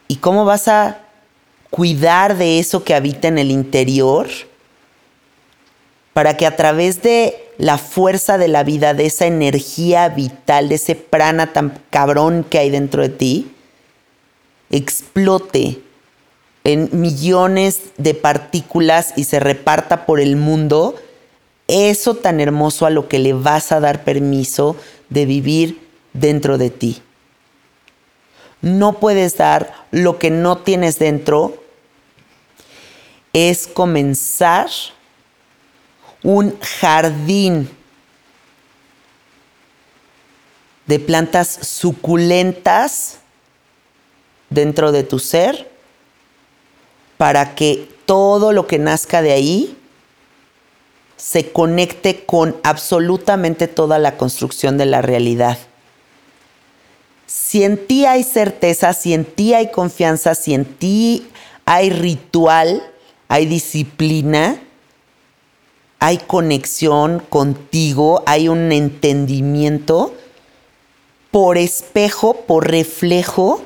¿Y 0.08 0.18
cómo 0.18 0.46
vas 0.46 0.68
a 0.68 1.00
cuidar 1.70 2.38
de 2.38 2.60
eso 2.60 2.84
que 2.84 2.94
habita 2.94 3.28
en 3.28 3.38
el 3.38 3.52
interior? 3.52 4.28
Para 6.14 6.38
que 6.38 6.46
a 6.46 6.56
través 6.56 7.02
de 7.02 7.44
la 7.58 7.78
fuerza 7.78 8.38
de 8.38 8.48
la 8.48 8.64
vida, 8.64 8.94
de 8.94 9.06
esa 9.06 9.26
energía 9.26 10.10
vital, 10.10 10.70
de 10.70 10.76
ese 10.76 10.96
prana 10.96 11.54
tan 11.54 11.80
cabrón 11.90 12.46
que 12.48 12.60
hay 12.60 12.70
dentro 12.70 13.02
de 13.02 13.10
ti, 13.10 13.52
explote 14.70 15.82
en 16.64 16.90
millones 16.92 17.82
de 17.98 18.14
partículas 18.14 19.14
y 19.16 19.26
se 19.26 19.40
reparta 19.40 20.06
por 20.06 20.20
el 20.20 20.36
mundo, 20.36 20.96
eso 21.74 22.16
tan 22.16 22.40
hermoso 22.40 22.86
a 22.86 22.92
lo 22.92 23.08
que 23.08 23.18
le 23.18 23.34
vas 23.34 23.72
a 23.72 23.80
dar 23.80 24.04
permiso 24.04 24.76
de 25.10 25.26
vivir 25.26 25.82
dentro 26.14 26.60
de 26.60 26.70
ti. 26.70 27.02
No 28.62 29.00
puedes 29.00 29.36
dar 29.38 29.74
lo 29.92 30.20
que 30.20 30.30
no 30.30 30.60
tienes 30.60 31.00
dentro, 31.00 31.58
es 33.34 33.66
comenzar 33.66 34.70
un 36.22 36.58
jardín 36.60 37.70
de 40.86 41.00
plantas 41.00 41.50
suculentas 41.64 43.18
dentro 44.52 44.92
de 44.92 45.04
tu 45.04 45.18
ser 45.18 45.72
para 47.18 47.56
que 47.56 47.90
todo 48.06 48.52
lo 48.52 48.68
que 48.68 48.78
nazca 48.78 49.24
de 49.24 49.32
ahí 49.32 49.78
se 51.24 51.54
conecte 51.54 52.26
con 52.26 52.58
absolutamente 52.64 53.70
toda 53.70 53.98
la 53.98 54.18
construcción 54.18 54.78
de 54.78 54.86
la 54.86 55.02
realidad. 55.02 55.58
Si 57.26 57.64
en 57.64 57.88
ti 57.88 58.06
hay 58.06 58.24
certeza, 58.24 58.92
si 58.92 59.14
en 59.14 59.24
ti 59.24 59.54
hay 59.54 59.72
confianza, 59.72 60.36
si 60.36 60.54
en 60.54 60.66
ti 60.66 61.26
hay 61.64 61.92
ritual, 61.92 62.84
hay 63.30 63.46
disciplina, 63.46 64.60
hay 66.00 66.18
conexión 66.18 67.20
contigo, 67.30 68.22
hay 68.26 68.50
un 68.50 68.74
entendimiento 68.74 70.14
por 71.32 71.58
espejo, 71.58 72.34
por 72.46 72.70
reflejo, 72.70 73.64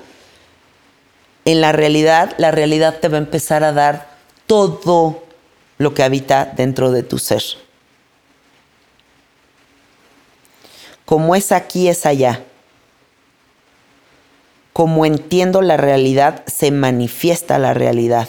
en 1.44 1.62
la 1.62 1.72
realidad, 1.72 2.36
la 2.38 2.52
realidad 2.52 3.00
te 3.00 3.08
va 3.08 3.16
a 3.16 3.22
empezar 3.22 3.64
a 3.64 3.74
dar 3.74 4.16
todo 4.46 5.27
lo 5.78 5.94
que 5.94 6.04
habita 6.04 6.46
dentro 6.46 6.92
de 6.92 7.04
tu 7.04 7.20
ser. 7.20 7.44
Como 11.06 11.36
es 11.36 11.52
aquí, 11.52 11.88
es 11.88 12.06
allá. 12.06 12.44
Como 14.74 15.06
entiendo 15.06 15.62
la 15.62 15.78
realidad, 15.78 16.44
se 16.48 16.72
manifiesta 16.72 17.58
la 17.60 17.74
realidad. 17.74 18.28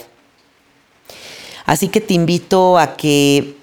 Así 1.67 1.89
que 1.89 2.01
te 2.01 2.15
invito 2.15 2.79
a 2.79 2.97
que 2.97 3.57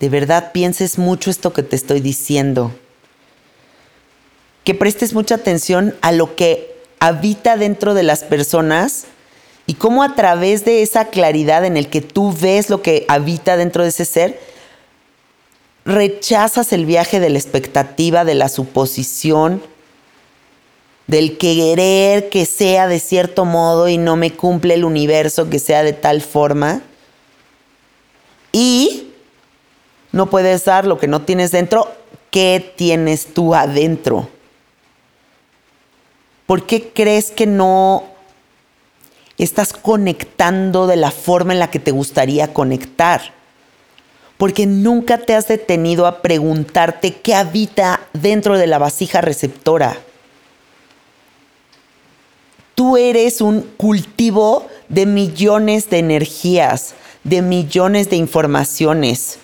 de 0.00 0.08
verdad 0.08 0.50
pienses 0.52 0.98
mucho 0.98 1.30
esto 1.30 1.52
que 1.52 1.62
te 1.62 1.76
estoy 1.76 2.00
diciendo. 2.00 2.72
Que 4.64 4.74
prestes 4.74 5.12
mucha 5.12 5.36
atención 5.36 5.94
a 6.00 6.10
lo 6.10 6.34
que 6.34 6.74
habita 6.98 7.56
dentro 7.56 7.94
de 7.94 8.02
las 8.02 8.24
personas 8.24 9.06
y 9.66 9.74
cómo 9.74 10.02
a 10.02 10.14
través 10.14 10.64
de 10.64 10.82
esa 10.82 11.06
claridad 11.06 11.64
en 11.64 11.76
el 11.76 11.88
que 11.88 12.00
tú 12.00 12.32
ves 12.32 12.68
lo 12.68 12.82
que 12.82 13.04
habita 13.08 13.56
dentro 13.56 13.82
de 13.82 13.88
ese 13.88 14.04
ser, 14.04 14.38
rechazas 15.84 16.72
el 16.72 16.86
viaje 16.86 17.20
de 17.20 17.30
la 17.30 17.38
expectativa, 17.38 18.24
de 18.24 18.34
la 18.34 18.48
suposición, 18.48 19.62
del 21.06 21.36
querer 21.36 22.30
que 22.30 22.46
sea 22.46 22.88
de 22.88 22.98
cierto 22.98 23.44
modo 23.44 23.88
y 23.88 23.98
no 23.98 24.16
me 24.16 24.32
cumple 24.32 24.74
el 24.74 24.84
universo 24.84 25.50
que 25.50 25.58
sea 25.58 25.82
de 25.82 25.92
tal 25.92 26.22
forma. 26.22 26.82
Y 28.52 29.10
no 30.12 30.30
puedes 30.30 30.64
dar 30.64 30.86
lo 30.86 30.98
que 30.98 31.08
no 31.08 31.22
tienes 31.22 31.50
dentro. 31.50 31.90
¿Qué 32.30 32.72
tienes 32.76 33.34
tú 33.34 33.54
adentro? 33.54 34.28
¿Por 36.46 36.66
qué 36.66 36.90
crees 36.90 37.30
que 37.30 37.46
no 37.46 38.13
estás 39.44 39.72
conectando 39.72 40.86
de 40.86 40.96
la 40.96 41.10
forma 41.10 41.52
en 41.52 41.58
la 41.58 41.70
que 41.70 41.78
te 41.78 41.90
gustaría 41.90 42.52
conectar? 42.52 43.32
Porque 44.36 44.66
nunca 44.66 45.18
te 45.18 45.34
has 45.34 45.48
detenido 45.48 46.06
a 46.06 46.22
preguntarte 46.22 47.14
qué 47.14 47.34
habita 47.34 48.00
dentro 48.12 48.58
de 48.58 48.66
la 48.66 48.78
vasija 48.78 49.20
receptora. 49.20 49.96
Tú 52.74 52.96
eres 52.96 53.40
un 53.40 53.62
cultivo 53.76 54.66
de 54.88 55.06
millones 55.06 55.88
de 55.90 55.98
energías, 55.98 56.94
de 57.22 57.40
millones 57.40 58.10
de 58.10 58.16
informaciones, 58.16 59.38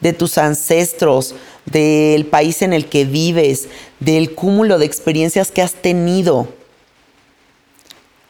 de 0.00 0.12
tus 0.12 0.38
ancestros, 0.38 1.34
del 1.66 2.26
país 2.26 2.62
en 2.62 2.72
el 2.72 2.86
que 2.86 3.04
vives, 3.04 3.68
del 4.00 4.34
cúmulo 4.34 4.78
de 4.78 4.86
experiencias 4.86 5.50
que 5.50 5.62
has 5.62 5.74
tenido, 5.74 6.48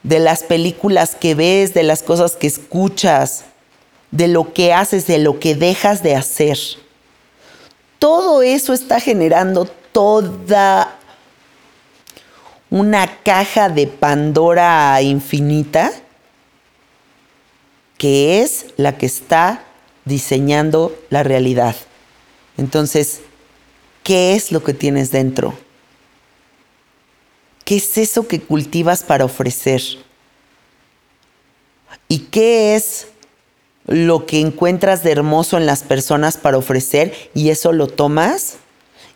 de 0.03 0.19
las 0.19 0.43
películas 0.43 1.15
que 1.15 1.33
ves, 1.33 1.73
de 1.73 1.83
las 1.83 2.03
cosas 2.03 2.35
que 2.35 2.47
escuchas, 2.47 3.45
de 4.11 4.27
lo 4.27 4.53
que 4.53 4.73
haces, 4.73 5.07
de 5.07 5.17
lo 5.17 5.39
que 5.39 5.55
dejas 5.55 6.03
de 6.03 6.15
hacer. 6.15 6.57
Todo 7.99 8.41
eso 8.41 8.73
está 8.73 8.99
generando 8.99 9.65
toda 9.65 10.97
una 12.69 13.07
caja 13.23 13.69
de 13.69 13.87
Pandora 13.87 15.01
infinita 15.01 15.91
que 17.97 18.41
es 18.41 18.65
la 18.75 18.97
que 18.97 19.05
está 19.05 19.63
diseñando 20.03 20.93
la 21.09 21.23
realidad. 21.23 21.75
Entonces, 22.57 23.21
¿qué 24.03 24.35
es 24.35 24.51
lo 24.51 24.61
que 24.61 24.73
tienes 24.73 25.11
dentro? 25.11 25.53
¿Qué 27.73 27.77
es 27.77 27.97
eso 27.97 28.27
que 28.27 28.39
cultivas 28.39 29.01
para 29.01 29.25
ofrecer? 29.25 29.81
¿Y 32.07 32.19
qué 32.19 32.75
es 32.75 33.07
lo 33.87 34.27
que 34.27 34.39
encuentras 34.39 35.03
de 35.03 35.11
hermoso 35.11 35.57
en 35.57 35.65
las 35.65 35.81
personas 35.81 36.37
para 36.37 36.59
ofrecer 36.59 37.31
y 37.33 37.49
eso 37.49 37.71
lo 37.71 37.87
tomas? 37.87 38.57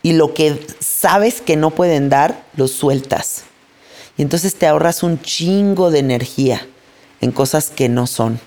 Y 0.02 0.14
lo 0.14 0.34
que 0.34 0.60
sabes 0.80 1.40
que 1.40 1.56
no 1.56 1.70
pueden 1.70 2.10
dar, 2.10 2.48
lo 2.56 2.68
sueltas. 2.68 3.44
Y 4.18 4.24
entonces 4.24 4.56
te 4.56 4.66
ahorras 4.66 5.04
un 5.04 5.22
chingo 5.22 5.92
de 5.92 6.00
energía 6.00 6.68
en 7.22 7.32
cosas 7.32 7.70
que 7.70 7.90
no 7.90 8.08
son 8.08 8.40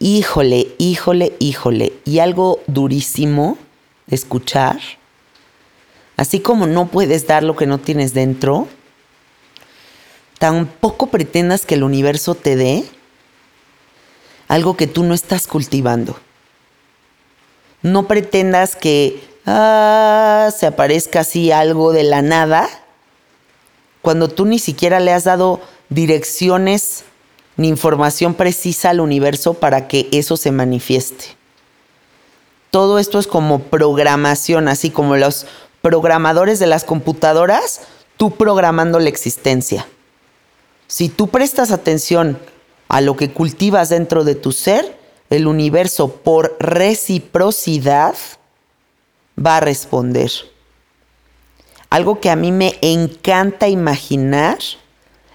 híjole, 0.00 0.68
híjole, 0.76 1.32
híjole, 1.38 1.94
y 2.04 2.18
algo 2.18 2.60
durísimo 2.66 3.56
de 4.06 4.16
escuchar, 4.16 4.78
así 6.18 6.40
como 6.40 6.66
no 6.66 6.88
puedes 6.88 7.26
dar 7.26 7.44
lo 7.44 7.56
que 7.56 7.66
no 7.66 7.78
tienes 7.78 8.12
dentro, 8.12 8.68
tampoco 10.38 11.06
pretendas 11.06 11.64
que 11.64 11.76
el 11.76 11.84
universo 11.84 12.34
te 12.34 12.56
dé 12.56 12.84
algo 14.48 14.76
que 14.76 14.88
tú 14.88 15.04
no 15.04 15.14
estás 15.14 15.46
cultivando. 15.46 16.18
No 17.82 18.08
pretendas 18.08 18.74
que 18.74 19.22
ah, 19.46 20.50
se 20.58 20.66
aparezca 20.66 21.20
así 21.20 21.52
algo 21.52 21.92
de 21.92 22.02
la 22.02 22.20
nada 22.20 22.68
cuando 24.02 24.28
tú 24.28 24.44
ni 24.44 24.58
siquiera 24.58 24.98
le 24.98 25.12
has 25.12 25.24
dado 25.24 25.60
direcciones 25.88 27.04
ni 27.56 27.68
información 27.68 28.34
precisa 28.34 28.90
al 28.90 29.00
universo 29.00 29.54
para 29.54 29.86
que 29.86 30.08
eso 30.10 30.36
se 30.36 30.50
manifieste. 30.50 31.36
Todo 32.70 32.98
esto 32.98 33.20
es 33.20 33.26
como 33.26 33.60
programación, 33.60 34.66
así 34.68 34.90
como 34.90 35.16
los 35.16 35.46
programadores 35.88 36.58
de 36.58 36.66
las 36.66 36.84
computadoras, 36.84 37.80
tú 38.18 38.36
programando 38.36 38.98
la 38.98 39.08
existencia. 39.08 39.86
Si 40.86 41.08
tú 41.08 41.28
prestas 41.28 41.70
atención 41.70 42.38
a 42.88 43.00
lo 43.00 43.16
que 43.16 43.32
cultivas 43.32 43.88
dentro 43.88 44.22
de 44.24 44.34
tu 44.34 44.52
ser, 44.52 44.98
el 45.30 45.46
universo 45.46 46.16
por 46.16 46.56
reciprocidad 46.60 48.14
va 49.42 49.56
a 49.56 49.60
responder. 49.60 50.30
algo 51.90 52.20
que 52.20 52.28
a 52.28 52.36
mí 52.36 52.52
me 52.52 52.76
encanta 52.82 53.66
imaginar 53.66 54.58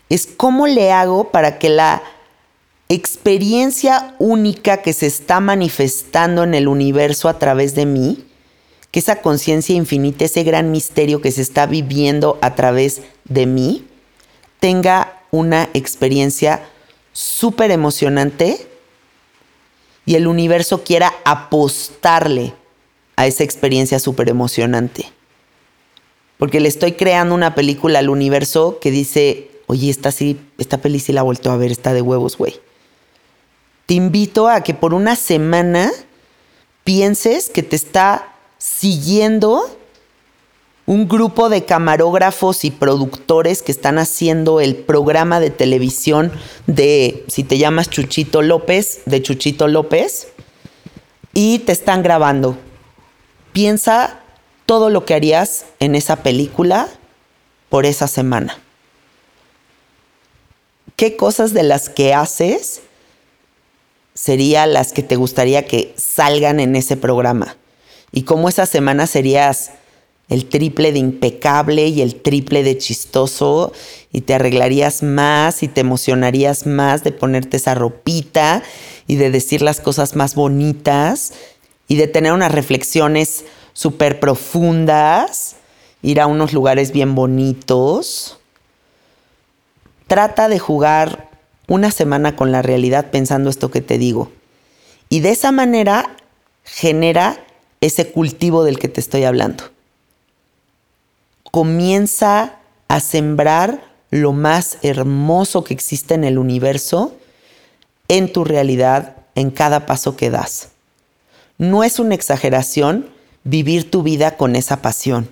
es 0.10 0.28
cómo 0.28 0.68
le 0.68 0.92
hago 0.92 1.32
para 1.32 1.58
que 1.58 1.70
la 1.70 2.04
experiencia 2.90 4.14
única 4.20 4.84
que 4.84 4.94
se 4.94 5.08
está 5.08 5.40
manifestando 5.40 6.44
en 6.44 6.54
el 6.54 6.68
universo 6.68 7.28
a 7.28 7.40
través 7.40 7.74
de 7.74 7.88
mí, 7.88 8.24
que 8.94 9.00
esa 9.00 9.22
conciencia 9.22 9.76
infinita, 9.76 10.26
ese 10.26 10.44
gran 10.44 10.70
misterio 10.70 11.20
que 11.20 11.32
se 11.32 11.42
está 11.42 11.66
viviendo 11.66 12.38
a 12.44 12.54
través 12.54 13.02
de 13.26 13.48
mí, 13.48 13.88
tenga 14.60 15.20
una 15.32 15.68
experiencia 15.74 16.64
súper 17.12 17.72
emocionante 17.72 18.68
y 20.06 20.14
el 20.14 20.28
universo 20.28 20.84
quiera 20.84 21.12
apostarle 21.26 22.54
a 23.16 23.26
esa 23.26 23.44
experiencia 23.44 23.98
súper 23.98 24.30
emocionante. 24.30 25.12
Porque 26.38 26.60
le 26.60 26.70
estoy 26.70 26.92
creando 26.92 27.34
una 27.34 27.56
película 27.56 27.98
al 27.98 28.10
universo 28.10 28.78
que 28.80 28.92
dice, 28.92 29.50
oye, 29.66 29.90
esta, 29.90 30.12
sí, 30.12 30.40
esta 30.60 30.78
peli 30.78 31.00
sí 31.00 31.14
la 31.14 31.24
vuelto 31.24 31.50
a 31.50 31.58
ver, 31.58 31.72
está 31.72 31.96
de 31.96 32.04
huevos, 32.04 32.38
güey. 32.38 32.60
Te 33.88 33.96
invito 33.96 34.48
a 34.48 34.62
que 34.62 34.76
por 34.76 34.94
una 34.94 35.16
semana 35.16 35.92
pienses 36.84 37.50
que 37.50 37.64
te 37.64 37.76
está 37.76 38.33
siguiendo 38.64 39.78
un 40.86 41.10
grupo 41.10 41.50
de 41.50 41.66
camarógrafos 41.66 42.64
y 42.64 42.72
productores 42.72 43.62
que 43.62 43.74
están 43.74 44.00
haciendo 44.00 44.62
el 44.62 44.78
programa 44.78 45.42
de 45.42 45.50
televisión 45.50 46.32
de, 46.66 47.26
si 47.28 47.44
te 47.44 47.58
llamas 47.58 47.90
Chuchito 47.90 48.42
López, 48.42 49.02
de 49.06 49.22
Chuchito 49.22 49.68
López, 49.68 50.30
y 51.34 51.60
te 51.60 51.74
están 51.74 52.04
grabando. 52.04 52.58
Piensa 53.52 54.22
todo 54.66 54.90
lo 54.90 55.04
que 55.04 55.14
harías 55.14 55.66
en 55.82 55.94
esa 55.94 56.24
película 56.24 56.88
por 57.68 57.86
esa 57.86 58.08
semana. 58.08 58.58
¿Qué 60.96 61.18
cosas 61.18 61.54
de 61.54 61.64
las 61.64 61.90
que 61.90 62.14
haces 62.14 62.82
serían 64.14 64.72
las 64.72 64.94
que 64.94 65.04
te 65.04 65.18
gustaría 65.18 65.66
que 65.66 65.94
salgan 65.98 66.62
en 66.62 66.78
ese 66.78 66.96
programa? 66.96 67.58
Y 68.14 68.24
cómo 68.24 68.48
esa 68.48 68.66
semana 68.68 69.08
serías 69.08 69.72
el 70.30 70.46
triple 70.46 70.92
de 70.94 71.00
impecable 71.00 71.88
y 71.88 72.02
el 72.02 72.22
triple 72.22 72.64
de 72.64 72.78
chistoso 72.78 73.74
y 74.12 74.22
te 74.22 74.36
arreglarías 74.36 75.04
más 75.04 75.64
y 75.64 75.68
te 75.68 75.82
emocionarías 75.82 76.66
más 76.66 77.04
de 77.04 77.12
ponerte 77.12 77.58
esa 77.58 77.74
ropita 77.74 78.64
y 79.08 79.16
de 79.16 79.32
decir 79.32 79.62
las 79.62 79.82
cosas 79.82 80.16
más 80.16 80.36
bonitas 80.36 81.34
y 81.88 81.98
de 81.98 82.08
tener 82.08 82.32
unas 82.32 82.52
reflexiones 82.52 83.46
súper 83.74 84.20
profundas, 84.20 85.56
ir 86.02 86.22
a 86.22 86.28
unos 86.28 86.54
lugares 86.54 86.92
bien 86.92 87.16
bonitos. 87.16 88.38
Trata 90.08 90.48
de 90.48 90.60
jugar 90.60 91.30
una 91.68 91.92
semana 91.92 92.36
con 92.36 92.52
la 92.52 92.62
realidad 92.62 93.10
pensando 93.12 93.50
esto 93.50 93.72
que 93.72 93.82
te 93.82 93.98
digo. 93.98 94.32
Y 95.10 95.22
de 95.22 95.32
esa 95.32 95.52
manera 95.52 96.16
genera 96.64 97.44
ese 97.86 98.12
cultivo 98.12 98.64
del 98.64 98.80
que 98.80 98.88
te 98.88 99.02
estoy 99.02 99.26
hablando 99.26 99.66
comienza 101.52 102.56
a 102.88 103.00
sembrar 103.00 103.84
lo 104.10 104.32
más 104.32 104.78
hermoso 104.82 105.64
que 105.64 105.74
existe 105.74 106.14
en 106.14 106.24
el 106.24 106.38
universo 106.38 107.16
en 108.08 108.32
tu 108.32 108.44
realidad, 108.44 109.18
en 109.36 109.52
cada 109.52 109.86
paso 109.86 110.16
que 110.16 110.30
das. 110.30 110.70
No 111.58 111.84
es 111.84 112.00
una 112.00 112.16
exageración 112.16 113.08
vivir 113.44 113.92
tu 113.92 114.02
vida 114.02 114.38
con 114.38 114.56
esa 114.56 114.82
pasión. 114.82 115.30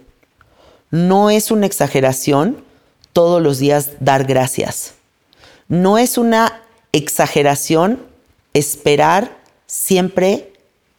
No 0.91 1.29
es 1.29 1.51
una 1.51 1.65
exageración 1.65 2.63
todos 3.13 3.41
los 3.41 3.57
días 3.57 3.91
dar 3.99 4.25
gracias. 4.25 4.93
No 5.69 5.97
es 5.97 6.17
una 6.17 6.61
exageración 6.91 7.99
esperar 8.53 9.37
siempre 9.65 10.53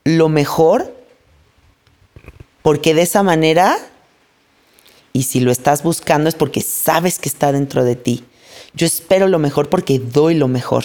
lo 0.05 0.29
mejor, 0.29 1.02
porque 2.63 2.95
de 2.95 3.03
esa 3.03 3.23
manera 3.23 3.77
y 5.13 5.25
si 5.25 5.41
lo 5.41 5.53
estás 5.53 5.83
buscando 5.83 6.29
es 6.29 6.35
porque 6.35 6.61
sabes 6.61 7.19
que 7.19 7.29
está 7.29 7.53
dentro 7.53 7.85
de 7.85 7.97
ti. 7.97 8.25
Yo 8.75 8.87
espero 8.87 9.29
lo 9.29 9.39
mejor 9.39 9.69
porque 9.69 9.99
doy 9.99 10.35
lo 10.35 10.49
mejor. 10.49 10.85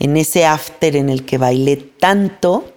En 0.00 0.16
ese 0.16 0.44
after 0.44 0.96
en 0.96 1.08
el 1.08 1.24
que 1.24 1.38
bailé 1.38 1.76
tanto, 1.76 2.72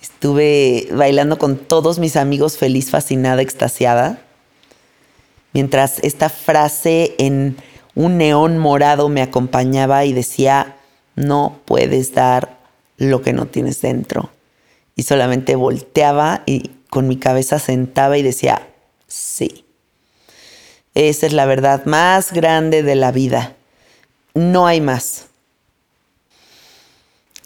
estuve 0.00 0.88
bailando 0.90 1.38
con 1.38 1.56
todos 1.56 2.00
mis 2.00 2.16
amigos 2.16 2.58
feliz, 2.58 2.90
fascinada, 2.90 3.40
extasiada, 3.40 4.20
mientras 5.52 6.00
esta 6.00 6.28
frase 6.28 7.14
en 7.18 7.56
un 7.94 8.18
neón 8.18 8.58
morado 8.58 9.08
me 9.08 9.22
acompañaba 9.22 10.04
y 10.04 10.12
decía, 10.12 10.76
no 11.14 11.60
puedes 11.66 12.12
dar 12.14 12.58
lo 12.96 13.22
que 13.22 13.32
no 13.32 13.46
tienes 13.46 13.80
dentro. 13.80 14.30
Y 14.94 15.04
solamente 15.04 15.56
volteaba 15.56 16.42
y 16.46 16.70
con 16.90 17.08
mi 17.08 17.16
cabeza 17.16 17.58
sentaba 17.58 18.18
y 18.18 18.22
decía, 18.22 18.68
sí, 19.06 19.64
esa 20.94 21.26
es 21.26 21.32
la 21.32 21.46
verdad 21.46 21.86
más 21.86 22.32
grande 22.32 22.82
de 22.82 22.94
la 22.94 23.12
vida. 23.12 23.56
No 24.34 24.66
hay 24.66 24.80
más. 24.80 25.26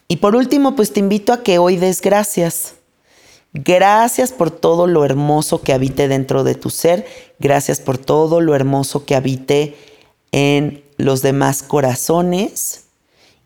Y 0.07 0.17
por 0.17 0.35
último, 0.35 0.75
pues 0.75 0.93
te 0.93 0.99
invito 0.99 1.33
a 1.33 1.43
que 1.43 1.57
hoy 1.57 1.77
des 1.77 2.01
gracias. 2.01 2.75
Gracias 3.53 4.31
por 4.31 4.51
todo 4.51 4.87
lo 4.87 5.03
hermoso 5.05 5.61
que 5.61 5.73
habite 5.73 6.07
dentro 6.07 6.43
de 6.43 6.55
tu 6.55 6.69
ser. 6.69 7.05
Gracias 7.39 7.79
por 7.79 7.97
todo 7.97 8.41
lo 8.41 8.55
hermoso 8.55 9.05
que 9.05 9.15
habite 9.15 9.75
en 10.31 10.83
los 10.97 11.21
demás 11.21 11.63
corazones. 11.63 12.85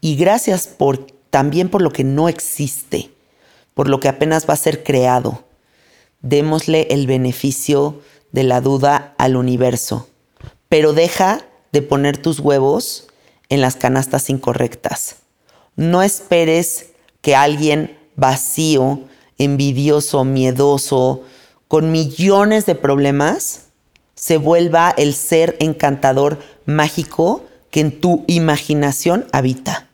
Y 0.01 0.15
gracias 0.15 0.67
por, 0.67 1.05
también 1.29 1.69
por 1.69 1.81
lo 1.81 1.91
que 1.91 2.03
no 2.03 2.29
existe, 2.29 3.11
por 3.73 3.89
lo 3.89 3.99
que 3.99 4.09
apenas 4.09 4.47
va 4.49 4.53
a 4.53 4.57
ser 4.57 4.83
creado 4.83 5.43
démosle 6.21 6.87
el 6.91 7.07
beneficio 7.07 8.01
de 8.31 8.43
la 8.43 8.61
duda 8.61 9.13
al 9.17 9.35
universo, 9.35 10.07
pero 10.69 10.93
deja 10.93 11.41
de 11.71 11.81
poner 11.81 12.17
tus 12.17 12.39
huevos 12.39 13.07
en 13.49 13.61
las 13.61 13.75
canastas 13.75 14.29
incorrectas. 14.29 15.17
No 15.75 16.01
esperes 16.01 16.91
que 17.21 17.35
alguien 17.35 17.97
vacío, 18.15 19.01
envidioso, 19.37 20.23
miedoso, 20.23 21.23
con 21.67 21.91
millones 21.91 22.65
de 22.65 22.75
problemas, 22.75 23.67
se 24.15 24.37
vuelva 24.37 24.93
el 24.97 25.13
ser 25.13 25.55
encantador 25.59 26.39
mágico 26.65 27.45
que 27.71 27.79
en 27.79 27.99
tu 27.99 28.23
imaginación 28.27 29.25
habita. 29.31 29.87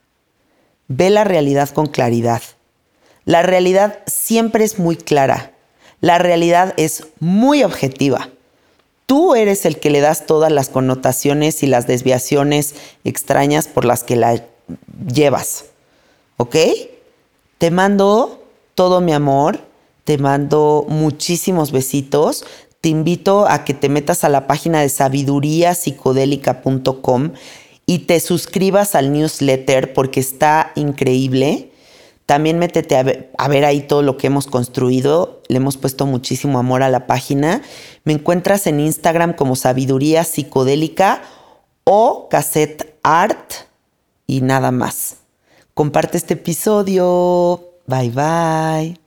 Ve 0.87 1.09
la 1.09 1.23
realidad 1.23 1.69
con 1.69 1.87
claridad. 1.87 2.41
La 3.27 3.43
realidad 3.43 3.99
siempre 4.07 4.63
es 4.63 4.79
muy 4.79 4.97
clara 4.97 5.51
la 5.99 6.19
realidad 6.19 6.75
es 6.77 7.07
muy 7.19 7.63
objetiva. 7.63 8.29
Tú 9.07 9.33
eres 9.35 9.65
el 9.65 9.79
que 9.79 9.89
le 9.89 9.99
das 10.01 10.25
todas 10.25 10.51
las 10.51 10.67
connotaciones 10.69 11.63
y 11.63 11.67
las 11.67 11.87
desviaciones 11.87 12.75
extrañas 13.03 13.67
por 13.67 13.83
las 13.85 14.03
que 14.03 14.15
la 14.15 14.43
llevas. 15.11 15.65
¿Ok? 16.37 16.55
Te 17.57 17.71
mando 17.71 18.43
todo 18.75 19.01
mi 19.01 19.13
amor, 19.13 19.59
te 20.03 20.19
mando 20.19 20.85
muchísimos 20.87 21.71
besitos. 21.71 22.45
Te 22.81 22.89
invito 22.89 23.47
a 23.47 23.65
que 23.65 23.73
te 23.73 23.89
metas 23.89 24.23
a 24.23 24.29
la 24.29 24.45
página 24.45 24.81
de 24.81 24.89
sabiduríapsicodélica.com 24.89 27.31
y 27.87 27.99
te 27.99 28.19
suscribas 28.19 28.93
al 28.93 29.13
newsletter 29.13 29.93
porque 29.93 30.19
está 30.19 30.73
increíble. 30.75 31.71
También 32.27 32.59
métete 32.59 32.97
a 32.97 33.03
ver, 33.03 33.65
ahí 33.65 33.81
todo 33.81 34.01
lo 34.01 34.17
que 34.17 34.27
hemos 34.27 34.47
construido. 34.47 35.41
Le 35.47 35.57
hemos 35.57 35.77
puesto 35.77 36.05
muchísimo 36.05 36.59
amor 36.59 36.83
a 36.83 36.89
la 36.89 37.07
página. 37.07 37.61
Me 38.03 38.11
encuentras 38.11 38.67
en 38.67 38.81
Instagram 38.81 39.33
como 39.33 39.55
Sabiduría 39.55 40.25
Psicodélica 40.25 41.21
o 41.85 42.27
Cassette 42.29 42.99
Art 43.01 43.53
y 44.27 44.41
nada 44.41 44.71
más. 44.71 45.19
Comparte 45.73 46.17
este 46.17 46.33
episodio. 46.33 47.63
Bye 47.87 48.09
bye. 48.09 49.06